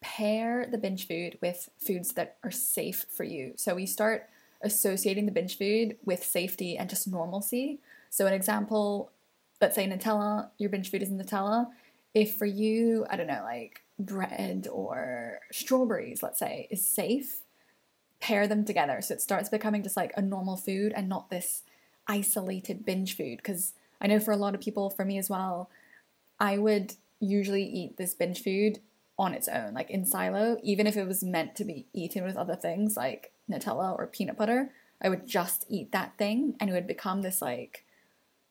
pair 0.00 0.66
the 0.68 0.78
binge 0.78 1.06
food 1.06 1.38
with 1.40 1.68
foods 1.78 2.14
that 2.14 2.36
are 2.42 2.50
safe 2.50 3.06
for 3.08 3.22
you. 3.22 3.52
So 3.56 3.76
we 3.76 3.86
start 3.86 4.28
associating 4.60 5.26
the 5.26 5.32
binge 5.32 5.56
food 5.56 5.96
with 6.04 6.24
safety 6.24 6.76
and 6.76 6.90
just 6.90 7.06
normalcy 7.06 7.78
so, 8.12 8.26
an 8.26 8.34
example, 8.34 9.10
let's 9.58 9.74
say 9.74 9.88
Nutella, 9.88 10.50
your 10.58 10.68
binge 10.68 10.90
food 10.90 11.02
is 11.02 11.08
Nutella. 11.08 11.68
If 12.12 12.36
for 12.36 12.44
you, 12.44 13.06
I 13.08 13.16
don't 13.16 13.26
know, 13.26 13.40
like 13.42 13.80
bread 13.98 14.68
or 14.70 15.40
strawberries, 15.50 16.22
let's 16.22 16.38
say, 16.38 16.68
is 16.70 16.86
safe, 16.86 17.40
pair 18.22 18.46
them 18.46 18.64
together. 18.64 19.02
So 19.02 19.14
it 19.14 19.20
starts 19.20 19.48
becoming 19.48 19.82
just 19.82 19.96
like 19.96 20.12
a 20.16 20.22
normal 20.22 20.56
food 20.56 20.92
and 20.94 21.08
not 21.08 21.28
this 21.28 21.62
isolated 22.06 22.86
binge 22.86 23.16
food. 23.16 23.36
Because 23.36 23.74
I 24.00 24.06
know 24.06 24.20
for 24.20 24.32
a 24.32 24.36
lot 24.36 24.54
of 24.54 24.60
people, 24.60 24.88
for 24.88 25.04
me 25.04 25.18
as 25.18 25.28
well, 25.28 25.68
I 26.40 26.56
would 26.56 26.94
usually 27.20 27.64
eat 27.64 27.96
this 27.96 28.14
binge 28.14 28.42
food 28.42 28.78
on 29.18 29.34
its 29.34 29.48
own, 29.48 29.74
like 29.74 29.90
in 29.90 30.06
silo, 30.06 30.56
even 30.62 30.86
if 30.86 30.96
it 30.96 31.06
was 31.06 31.22
meant 31.22 31.54
to 31.56 31.64
be 31.64 31.86
eaten 31.92 32.24
with 32.24 32.36
other 32.36 32.56
things 32.56 32.96
like 32.96 33.32
Nutella 33.50 33.98
or 33.98 34.06
peanut 34.06 34.38
butter. 34.38 34.70
I 35.02 35.08
would 35.08 35.26
just 35.26 35.66
eat 35.68 35.92
that 35.92 36.16
thing 36.16 36.54
and 36.60 36.70
it 36.70 36.72
would 36.72 36.86
become 36.86 37.22
this 37.22 37.42
like 37.42 37.84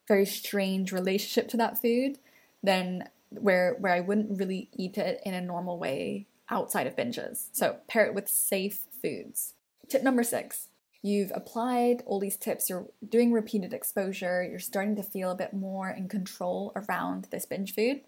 very 0.06 0.26
strange 0.26 0.92
relationship 0.92 1.48
to 1.48 1.56
that 1.56 1.80
food 1.80 2.18
then 2.62 3.08
where 3.30 3.74
where 3.78 3.92
I 3.92 4.00
wouldn't 4.00 4.38
really 4.38 4.68
eat 4.74 4.98
it 4.98 5.20
in 5.24 5.34
a 5.34 5.40
normal 5.40 5.78
way 5.78 6.26
outside 6.50 6.86
of 6.86 6.96
binges. 6.96 7.48
So 7.52 7.78
pair 7.88 8.04
it 8.06 8.14
with 8.14 8.28
safe 8.28 8.84
foods. 9.00 9.54
Tip 9.88 10.02
number 10.02 10.22
6. 10.22 10.68
You've 11.02 11.32
applied 11.34 12.02
all 12.06 12.20
these 12.20 12.36
tips, 12.36 12.70
you're 12.70 12.86
doing 13.06 13.32
repeated 13.32 13.72
exposure, 13.72 14.42
you're 14.42 14.60
starting 14.60 14.94
to 14.96 15.02
feel 15.02 15.32
a 15.32 15.36
bit 15.36 15.52
more 15.52 15.90
in 15.90 16.08
control 16.08 16.72
around 16.76 17.26
this 17.30 17.44
binge 17.44 17.74
food. 17.74 18.02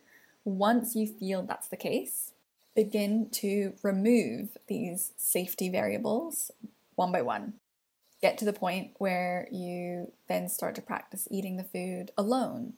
Once 0.44 0.94
you 0.94 1.06
feel 1.06 1.42
that's 1.42 1.66
the 1.66 1.76
case, 1.76 2.32
begin 2.76 3.28
to 3.30 3.72
remove 3.82 4.56
these 4.68 5.12
safety 5.16 5.68
variables 5.68 6.52
one 6.94 7.10
by 7.10 7.22
one 7.22 7.54
get 8.24 8.38
to 8.38 8.46
the 8.46 8.54
point 8.54 8.90
where 8.96 9.46
you 9.52 10.10
then 10.28 10.48
start 10.48 10.74
to 10.74 10.80
practice 10.80 11.28
eating 11.30 11.58
the 11.58 11.62
food 11.62 12.10
alone 12.16 12.72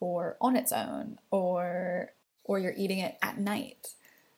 or 0.00 0.38
on 0.40 0.56
its 0.56 0.72
own 0.72 1.18
or 1.30 2.14
or 2.44 2.58
you're 2.58 2.72
eating 2.78 3.00
it 3.00 3.18
at 3.20 3.36
night. 3.36 3.88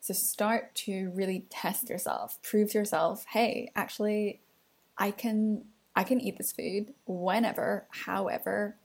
So 0.01 0.15
start 0.15 0.75
to 0.77 1.11
really 1.15 1.47
test 1.51 1.91
yourself, 1.91 2.39
prove 2.43 2.71
to 2.71 2.79
yourself, 2.79 3.25
hey, 3.31 3.71
actually 3.75 4.41
I 4.97 5.11
can 5.11 5.65
I 5.95 6.05
can 6.05 6.21
eat 6.21 6.39
this 6.39 6.53
food 6.53 6.95
whenever, 7.07 7.87
however 7.91 8.77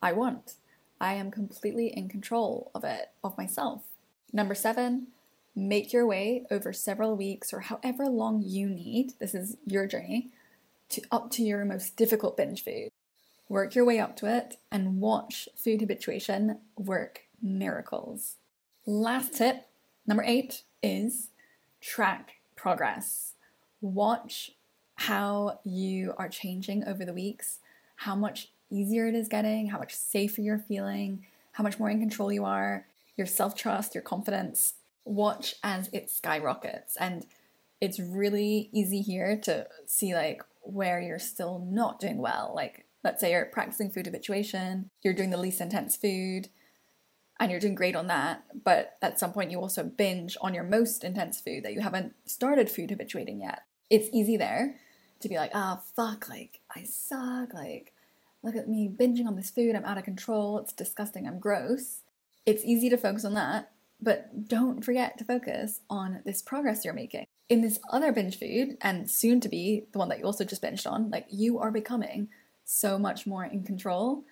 I 0.00 0.12
want. 0.12 0.54
I 1.00 1.14
am 1.14 1.30
completely 1.30 1.88
in 1.88 2.08
control 2.08 2.70
of 2.74 2.84
it, 2.84 3.10
of 3.24 3.36
myself. 3.36 3.82
Number 4.32 4.54
7, 4.54 5.08
make 5.56 5.92
your 5.92 6.06
way 6.06 6.44
over 6.50 6.72
several 6.72 7.16
weeks 7.16 7.52
or 7.52 7.60
however 7.60 8.06
long 8.06 8.42
you 8.44 8.68
need. 8.68 9.14
This 9.18 9.34
is 9.34 9.56
your 9.66 9.86
journey 9.86 10.28
to 10.90 11.02
up 11.10 11.30
to 11.32 11.42
your 11.42 11.64
most 11.64 11.96
difficult 11.96 12.36
binge 12.36 12.62
food. 12.62 12.90
Work 13.48 13.74
your 13.74 13.84
way 13.84 13.98
up 13.98 14.14
to 14.18 14.26
it 14.26 14.58
and 14.70 15.00
watch 15.00 15.48
food 15.56 15.80
habituation 15.80 16.58
work 16.76 17.22
miracles. 17.42 18.36
Last 18.86 19.34
tip, 19.34 19.66
number 20.06 20.24
eight, 20.26 20.62
is 20.82 21.30
track 21.80 22.34
progress. 22.56 23.34
Watch 23.80 24.52
how 24.96 25.60
you 25.64 26.14
are 26.18 26.28
changing 26.28 26.84
over 26.84 27.04
the 27.04 27.14
weeks, 27.14 27.58
how 27.96 28.14
much 28.14 28.52
easier 28.70 29.06
it 29.08 29.14
is 29.14 29.28
getting, 29.28 29.68
how 29.68 29.78
much 29.78 29.94
safer 29.94 30.40
you're 30.40 30.58
feeling, 30.58 31.24
how 31.52 31.64
much 31.64 31.78
more 31.78 31.90
in 31.90 32.00
control 32.00 32.32
you 32.32 32.44
are, 32.44 32.86
your 33.16 33.26
self 33.26 33.54
trust, 33.54 33.94
your 33.94 34.02
confidence. 34.02 34.74
Watch 35.04 35.54
as 35.62 35.88
it 35.92 36.10
skyrockets. 36.10 36.96
And 36.96 37.26
it's 37.80 37.98
really 37.98 38.68
easy 38.72 39.00
here 39.00 39.36
to 39.44 39.66
see 39.86 40.14
like 40.14 40.42
where 40.62 41.00
you're 41.00 41.18
still 41.18 41.66
not 41.70 41.98
doing 41.98 42.18
well. 42.18 42.52
Like, 42.54 42.84
let's 43.02 43.20
say 43.20 43.32
you're 43.32 43.46
practicing 43.46 43.90
food 43.90 44.06
habituation, 44.06 44.90
you're 45.02 45.14
doing 45.14 45.30
the 45.30 45.36
least 45.38 45.60
intense 45.60 45.96
food, 45.96 46.48
and 47.40 47.50
you're 47.50 47.58
doing 47.58 47.74
great 47.74 47.96
on 47.96 48.06
that, 48.08 48.44
but 48.64 48.98
at 49.00 49.18
some 49.18 49.32
point 49.32 49.50
you 49.50 49.58
also 49.58 49.82
binge 49.82 50.36
on 50.42 50.52
your 50.52 50.62
most 50.62 51.02
intense 51.02 51.40
food 51.40 51.64
that 51.64 51.72
you 51.72 51.80
haven't 51.80 52.14
started 52.26 52.70
food 52.70 52.90
habituating 52.90 53.40
yet. 53.40 53.62
It's 53.88 54.10
easy 54.12 54.36
there 54.36 54.76
to 55.20 55.28
be 55.28 55.36
like, 55.36 55.50
ah, 55.54 55.80
oh, 55.80 55.82
fuck, 55.96 56.28
like, 56.28 56.60
I 56.74 56.84
suck, 56.84 57.54
like, 57.54 57.92
look 58.42 58.56
at 58.56 58.68
me 58.68 58.88
binging 58.94 59.26
on 59.26 59.36
this 59.36 59.50
food, 59.50 59.74
I'm 59.74 59.84
out 59.84 59.98
of 59.98 60.04
control, 60.04 60.58
it's 60.58 60.72
disgusting, 60.72 61.26
I'm 61.26 61.38
gross. 61.38 62.02
It's 62.46 62.64
easy 62.64 62.88
to 62.90 62.96
focus 62.96 63.24
on 63.24 63.34
that, 63.34 63.70
but 64.00 64.48
don't 64.48 64.84
forget 64.84 65.18
to 65.18 65.24
focus 65.24 65.80
on 65.90 66.20
this 66.24 66.42
progress 66.42 66.84
you're 66.84 66.94
making 66.94 67.26
in 67.48 67.62
this 67.62 67.80
other 67.90 68.12
binge 68.12 68.38
food, 68.38 68.76
and 68.80 69.10
soon 69.10 69.40
to 69.40 69.48
be 69.48 69.84
the 69.92 69.98
one 69.98 70.08
that 70.08 70.20
you 70.20 70.24
also 70.24 70.44
just 70.44 70.62
binged 70.62 70.90
on, 70.90 71.10
like 71.10 71.26
you 71.30 71.58
are 71.58 71.70
becoming 71.70 72.28
so 72.64 72.98
much 72.98 73.26
more 73.26 73.44
in 73.44 73.64
control. 73.64 74.24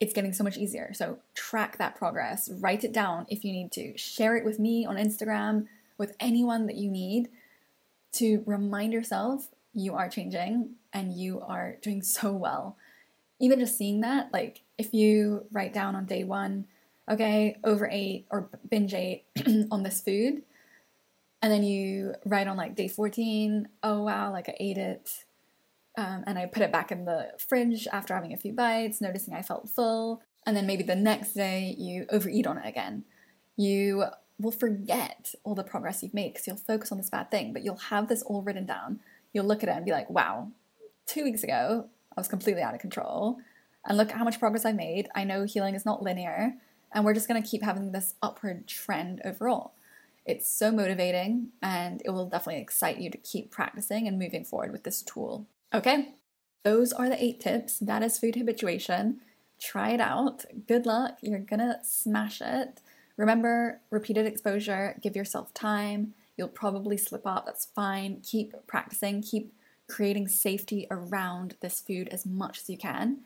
It's 0.00 0.14
getting 0.14 0.32
so 0.32 0.42
much 0.42 0.56
easier. 0.56 0.92
So 0.94 1.18
track 1.34 1.78
that 1.78 1.94
progress, 1.94 2.50
write 2.50 2.84
it 2.84 2.92
down 2.92 3.26
if 3.28 3.44
you 3.44 3.52
need 3.52 3.70
to, 3.72 3.96
share 3.98 4.36
it 4.36 4.44
with 4.44 4.58
me 4.58 4.86
on 4.86 4.96
Instagram 4.96 5.66
with 5.98 6.16
anyone 6.18 6.66
that 6.66 6.76
you 6.76 6.90
need 6.90 7.28
to 8.12 8.42
remind 8.46 8.92
yourself 8.92 9.48
you 9.74 9.94
are 9.94 10.08
changing 10.08 10.70
and 10.92 11.12
you 11.12 11.40
are 11.40 11.76
doing 11.82 12.02
so 12.02 12.32
well. 12.32 12.76
Even 13.38 13.60
just 13.60 13.76
seeing 13.76 14.00
that, 14.00 14.32
like 14.32 14.62
if 14.78 14.92
you 14.92 15.46
write 15.52 15.72
down 15.72 15.94
on 15.94 16.06
day 16.06 16.24
one, 16.24 16.66
okay, 17.08 17.58
overate 17.64 18.26
or 18.30 18.48
binge 18.68 18.94
ate 18.94 19.24
on 19.70 19.82
this 19.82 20.00
food, 20.00 20.42
and 21.42 21.52
then 21.52 21.62
you 21.62 22.14
write 22.24 22.48
on 22.48 22.56
like 22.56 22.74
day 22.74 22.88
14, 22.88 23.68
oh 23.82 24.02
wow, 24.02 24.30
like 24.32 24.48
I 24.48 24.56
ate 24.58 24.78
it. 24.78 25.24
Um, 26.00 26.24
and 26.26 26.38
I 26.38 26.46
put 26.46 26.62
it 26.62 26.72
back 26.72 26.90
in 26.90 27.04
the 27.04 27.28
fridge 27.36 27.86
after 27.92 28.14
having 28.14 28.32
a 28.32 28.38
few 28.38 28.54
bites, 28.54 29.02
noticing 29.02 29.34
I 29.34 29.42
felt 29.42 29.68
full. 29.68 30.22
And 30.46 30.56
then 30.56 30.66
maybe 30.66 30.82
the 30.82 30.96
next 30.96 31.34
day 31.34 31.74
you 31.76 32.06
overeat 32.08 32.46
on 32.46 32.56
it 32.56 32.66
again. 32.66 33.04
You 33.56 34.04
will 34.38 34.50
forget 34.50 35.34
all 35.44 35.54
the 35.54 35.62
progress 35.62 36.02
you've 36.02 36.14
made 36.14 36.32
because 36.32 36.46
you'll 36.46 36.56
focus 36.56 36.90
on 36.90 36.96
this 36.96 37.10
bad 37.10 37.30
thing, 37.30 37.52
but 37.52 37.62
you'll 37.62 37.76
have 37.76 38.08
this 38.08 38.22
all 38.22 38.40
written 38.40 38.64
down. 38.64 39.00
You'll 39.34 39.44
look 39.44 39.62
at 39.62 39.68
it 39.68 39.76
and 39.76 39.84
be 39.84 39.90
like, 39.90 40.08
wow, 40.08 40.48
two 41.06 41.22
weeks 41.22 41.42
ago, 41.42 41.90
I 42.16 42.20
was 42.20 42.28
completely 42.28 42.62
out 42.62 42.72
of 42.72 42.80
control. 42.80 43.36
And 43.84 43.98
look 43.98 44.08
at 44.08 44.16
how 44.16 44.24
much 44.24 44.40
progress 44.40 44.64
I 44.64 44.72
made. 44.72 45.08
I 45.14 45.24
know 45.24 45.44
healing 45.44 45.74
is 45.74 45.84
not 45.84 46.02
linear, 46.02 46.54
and 46.92 47.04
we're 47.04 47.14
just 47.14 47.28
gonna 47.28 47.42
keep 47.42 47.62
having 47.62 47.92
this 47.92 48.14
upward 48.22 48.66
trend 48.66 49.20
overall. 49.22 49.74
It's 50.24 50.50
so 50.50 50.72
motivating, 50.72 51.48
and 51.60 52.00
it 52.06 52.10
will 52.10 52.26
definitely 52.26 52.62
excite 52.62 52.98
you 52.98 53.10
to 53.10 53.18
keep 53.18 53.50
practicing 53.50 54.08
and 54.08 54.18
moving 54.18 54.44
forward 54.44 54.72
with 54.72 54.84
this 54.84 55.02
tool. 55.02 55.46
Okay, 55.72 56.14
those 56.64 56.92
are 56.92 57.08
the 57.08 57.22
eight 57.22 57.40
tips. 57.40 57.78
That 57.78 58.02
is 58.02 58.18
food 58.18 58.34
habituation. 58.34 59.20
Try 59.60 59.90
it 59.90 60.00
out. 60.00 60.44
Good 60.66 60.84
luck. 60.84 61.18
You're 61.22 61.38
gonna 61.38 61.78
smash 61.84 62.40
it. 62.40 62.80
Remember, 63.16 63.80
repeated 63.90 64.26
exposure, 64.26 64.98
give 65.00 65.14
yourself 65.14 65.54
time. 65.54 66.14
You'll 66.36 66.48
probably 66.48 66.96
slip 66.96 67.26
up, 67.26 67.46
that's 67.46 67.66
fine. 67.66 68.22
Keep 68.22 68.66
practicing, 68.66 69.22
keep 69.22 69.52
creating 69.88 70.26
safety 70.26 70.86
around 70.90 71.56
this 71.60 71.80
food 71.80 72.08
as 72.08 72.24
much 72.24 72.60
as 72.60 72.70
you 72.70 72.78
can. 72.78 73.18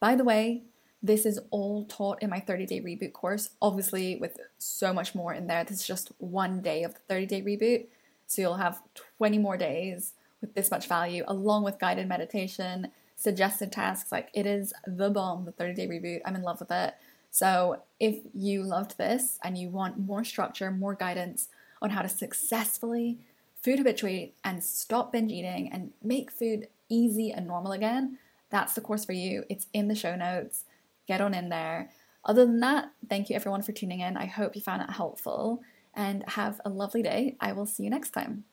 By 0.00 0.14
the 0.14 0.24
way, 0.24 0.62
this 1.02 1.26
is 1.26 1.40
all 1.50 1.84
taught 1.84 2.22
in 2.22 2.30
my 2.30 2.40
30 2.40 2.66
day 2.66 2.80
reboot 2.80 3.12
course, 3.12 3.50
obviously, 3.60 4.16
with 4.16 4.38
so 4.58 4.92
much 4.92 5.14
more 5.14 5.34
in 5.34 5.46
there. 5.46 5.64
This 5.64 5.80
is 5.80 5.86
just 5.86 6.12
one 6.18 6.62
day 6.62 6.84
of 6.84 6.94
the 6.94 7.00
30 7.08 7.26
day 7.26 7.42
reboot. 7.42 7.86
So 8.26 8.42
you'll 8.42 8.54
have 8.56 8.80
20 9.18 9.38
more 9.38 9.56
days 9.56 10.14
with 10.46 10.54
this 10.54 10.70
much 10.70 10.88
value, 10.88 11.24
along 11.26 11.64
with 11.64 11.78
guided 11.78 12.08
meditation, 12.08 12.88
suggested 13.16 13.72
tasks. 13.72 14.12
Like 14.12 14.30
it 14.32 14.46
is 14.46 14.72
the 14.86 15.10
bomb, 15.10 15.44
the 15.44 15.52
30 15.52 15.74
day 15.74 15.88
reboot. 15.88 16.20
I'm 16.24 16.36
in 16.36 16.42
love 16.42 16.60
with 16.60 16.70
it. 16.70 16.94
So, 17.30 17.82
if 18.00 18.18
you 18.32 18.62
loved 18.62 18.96
this 18.96 19.38
and 19.42 19.58
you 19.58 19.68
want 19.68 19.98
more 19.98 20.24
structure, 20.24 20.70
more 20.70 20.94
guidance 20.94 21.48
on 21.82 21.90
how 21.90 22.02
to 22.02 22.08
successfully 22.08 23.18
food 23.62 23.78
habituate 23.78 24.34
and 24.44 24.62
stop 24.62 25.12
binge 25.12 25.32
eating 25.32 25.70
and 25.70 25.90
make 26.02 26.30
food 26.30 26.68
easy 26.88 27.32
and 27.32 27.46
normal 27.46 27.72
again, 27.72 28.18
that's 28.48 28.74
the 28.74 28.80
course 28.80 29.04
for 29.04 29.12
you. 29.12 29.44
It's 29.50 29.66
in 29.72 29.88
the 29.88 29.94
show 29.94 30.14
notes. 30.16 30.64
Get 31.06 31.20
on 31.20 31.34
in 31.34 31.48
there. 31.48 31.90
Other 32.24 32.46
than 32.46 32.60
that, 32.60 32.90
thank 33.08 33.28
you 33.28 33.36
everyone 33.36 33.62
for 33.62 33.72
tuning 33.72 34.00
in. 34.00 34.16
I 34.16 34.26
hope 34.26 34.56
you 34.56 34.62
found 34.62 34.82
it 34.82 34.90
helpful 34.90 35.62
and 35.94 36.24
have 36.28 36.60
a 36.64 36.68
lovely 36.68 37.02
day. 37.02 37.36
I 37.40 37.52
will 37.52 37.66
see 37.66 37.84
you 37.84 37.90
next 37.90 38.10
time. 38.10 38.44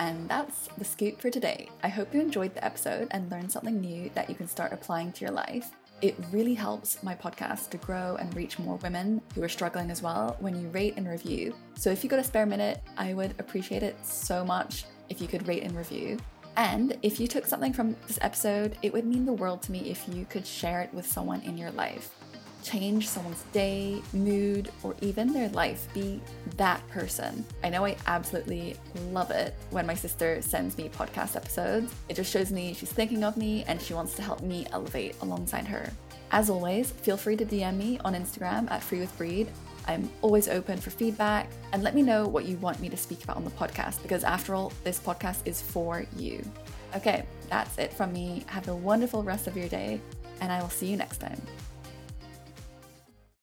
And 0.00 0.26
that's 0.30 0.70
the 0.78 0.84
scoop 0.84 1.20
for 1.20 1.28
today. 1.28 1.68
I 1.82 1.88
hope 1.88 2.14
you 2.14 2.22
enjoyed 2.22 2.54
the 2.54 2.64
episode 2.64 3.08
and 3.10 3.30
learned 3.30 3.52
something 3.52 3.78
new 3.78 4.10
that 4.14 4.30
you 4.30 4.34
can 4.34 4.48
start 4.48 4.72
applying 4.72 5.12
to 5.12 5.20
your 5.20 5.30
life. 5.30 5.72
It 6.00 6.16
really 6.32 6.54
helps 6.54 7.02
my 7.02 7.14
podcast 7.14 7.68
to 7.68 7.76
grow 7.76 8.16
and 8.16 8.34
reach 8.34 8.58
more 8.58 8.76
women 8.76 9.20
who 9.34 9.42
are 9.42 9.48
struggling 9.48 9.90
as 9.90 10.00
well 10.00 10.38
when 10.40 10.58
you 10.58 10.68
rate 10.68 10.94
and 10.96 11.06
review. 11.06 11.54
So 11.74 11.90
if 11.90 12.02
you 12.02 12.08
got 12.08 12.18
a 12.18 12.24
spare 12.24 12.46
minute, 12.46 12.80
I 12.96 13.12
would 13.12 13.34
appreciate 13.38 13.82
it 13.82 13.94
so 14.02 14.42
much 14.42 14.86
if 15.10 15.20
you 15.20 15.28
could 15.28 15.46
rate 15.46 15.64
and 15.64 15.76
review. 15.76 16.16
And 16.56 16.96
if 17.02 17.20
you 17.20 17.28
took 17.28 17.44
something 17.44 17.74
from 17.74 17.94
this 18.06 18.18
episode, 18.22 18.78
it 18.80 18.94
would 18.94 19.04
mean 19.04 19.26
the 19.26 19.34
world 19.34 19.60
to 19.64 19.72
me 19.72 19.90
if 19.90 20.08
you 20.08 20.24
could 20.24 20.46
share 20.46 20.80
it 20.80 20.94
with 20.94 21.06
someone 21.06 21.42
in 21.42 21.58
your 21.58 21.72
life 21.72 22.14
change 22.62 23.08
someone's 23.08 23.42
day, 23.52 24.02
mood, 24.12 24.70
or 24.82 24.94
even 25.00 25.32
their 25.32 25.48
life. 25.50 25.88
Be 25.94 26.20
that 26.56 26.86
person. 26.88 27.44
I 27.62 27.68
know 27.68 27.84
I 27.84 27.96
absolutely 28.06 28.76
love 29.10 29.30
it 29.30 29.54
when 29.70 29.86
my 29.86 29.94
sister 29.94 30.42
sends 30.42 30.76
me 30.76 30.88
podcast 30.88 31.36
episodes. 31.36 31.94
It 32.08 32.16
just 32.16 32.32
shows 32.32 32.50
me 32.50 32.74
she's 32.74 32.92
thinking 32.92 33.24
of 33.24 33.36
me 33.36 33.64
and 33.66 33.80
she 33.80 33.94
wants 33.94 34.14
to 34.14 34.22
help 34.22 34.42
me 34.42 34.66
elevate 34.72 35.16
alongside 35.22 35.66
her. 35.66 35.90
As 36.32 36.48
always, 36.48 36.90
feel 36.90 37.16
free 37.16 37.36
to 37.36 37.44
DM 37.44 37.76
me 37.76 37.98
on 38.04 38.14
Instagram 38.14 38.70
at 38.70 38.82
Free 38.82 39.00
with 39.00 39.16
Breed. 39.18 39.48
I'm 39.88 40.08
always 40.22 40.46
open 40.48 40.78
for 40.78 40.90
feedback 40.90 41.50
and 41.72 41.82
let 41.82 41.94
me 41.94 42.02
know 42.02 42.28
what 42.28 42.44
you 42.44 42.56
want 42.58 42.80
me 42.80 42.88
to 42.88 42.96
speak 42.96 43.24
about 43.24 43.36
on 43.36 43.44
the 43.44 43.50
podcast 43.50 44.02
because, 44.02 44.22
after 44.22 44.54
all, 44.54 44.72
this 44.84 45.00
podcast 45.00 45.38
is 45.46 45.60
for 45.60 46.04
you. 46.16 46.44
Okay, 46.94 47.26
that's 47.48 47.78
it 47.78 47.92
from 47.92 48.12
me. 48.12 48.44
Have 48.46 48.68
a 48.68 48.74
wonderful 48.74 49.22
rest 49.22 49.46
of 49.46 49.56
your 49.56 49.68
day, 49.68 50.00
and 50.40 50.52
I 50.52 50.60
will 50.60 50.70
see 50.70 50.86
you 50.86 50.96
next 50.96 51.18
time. 51.18 51.40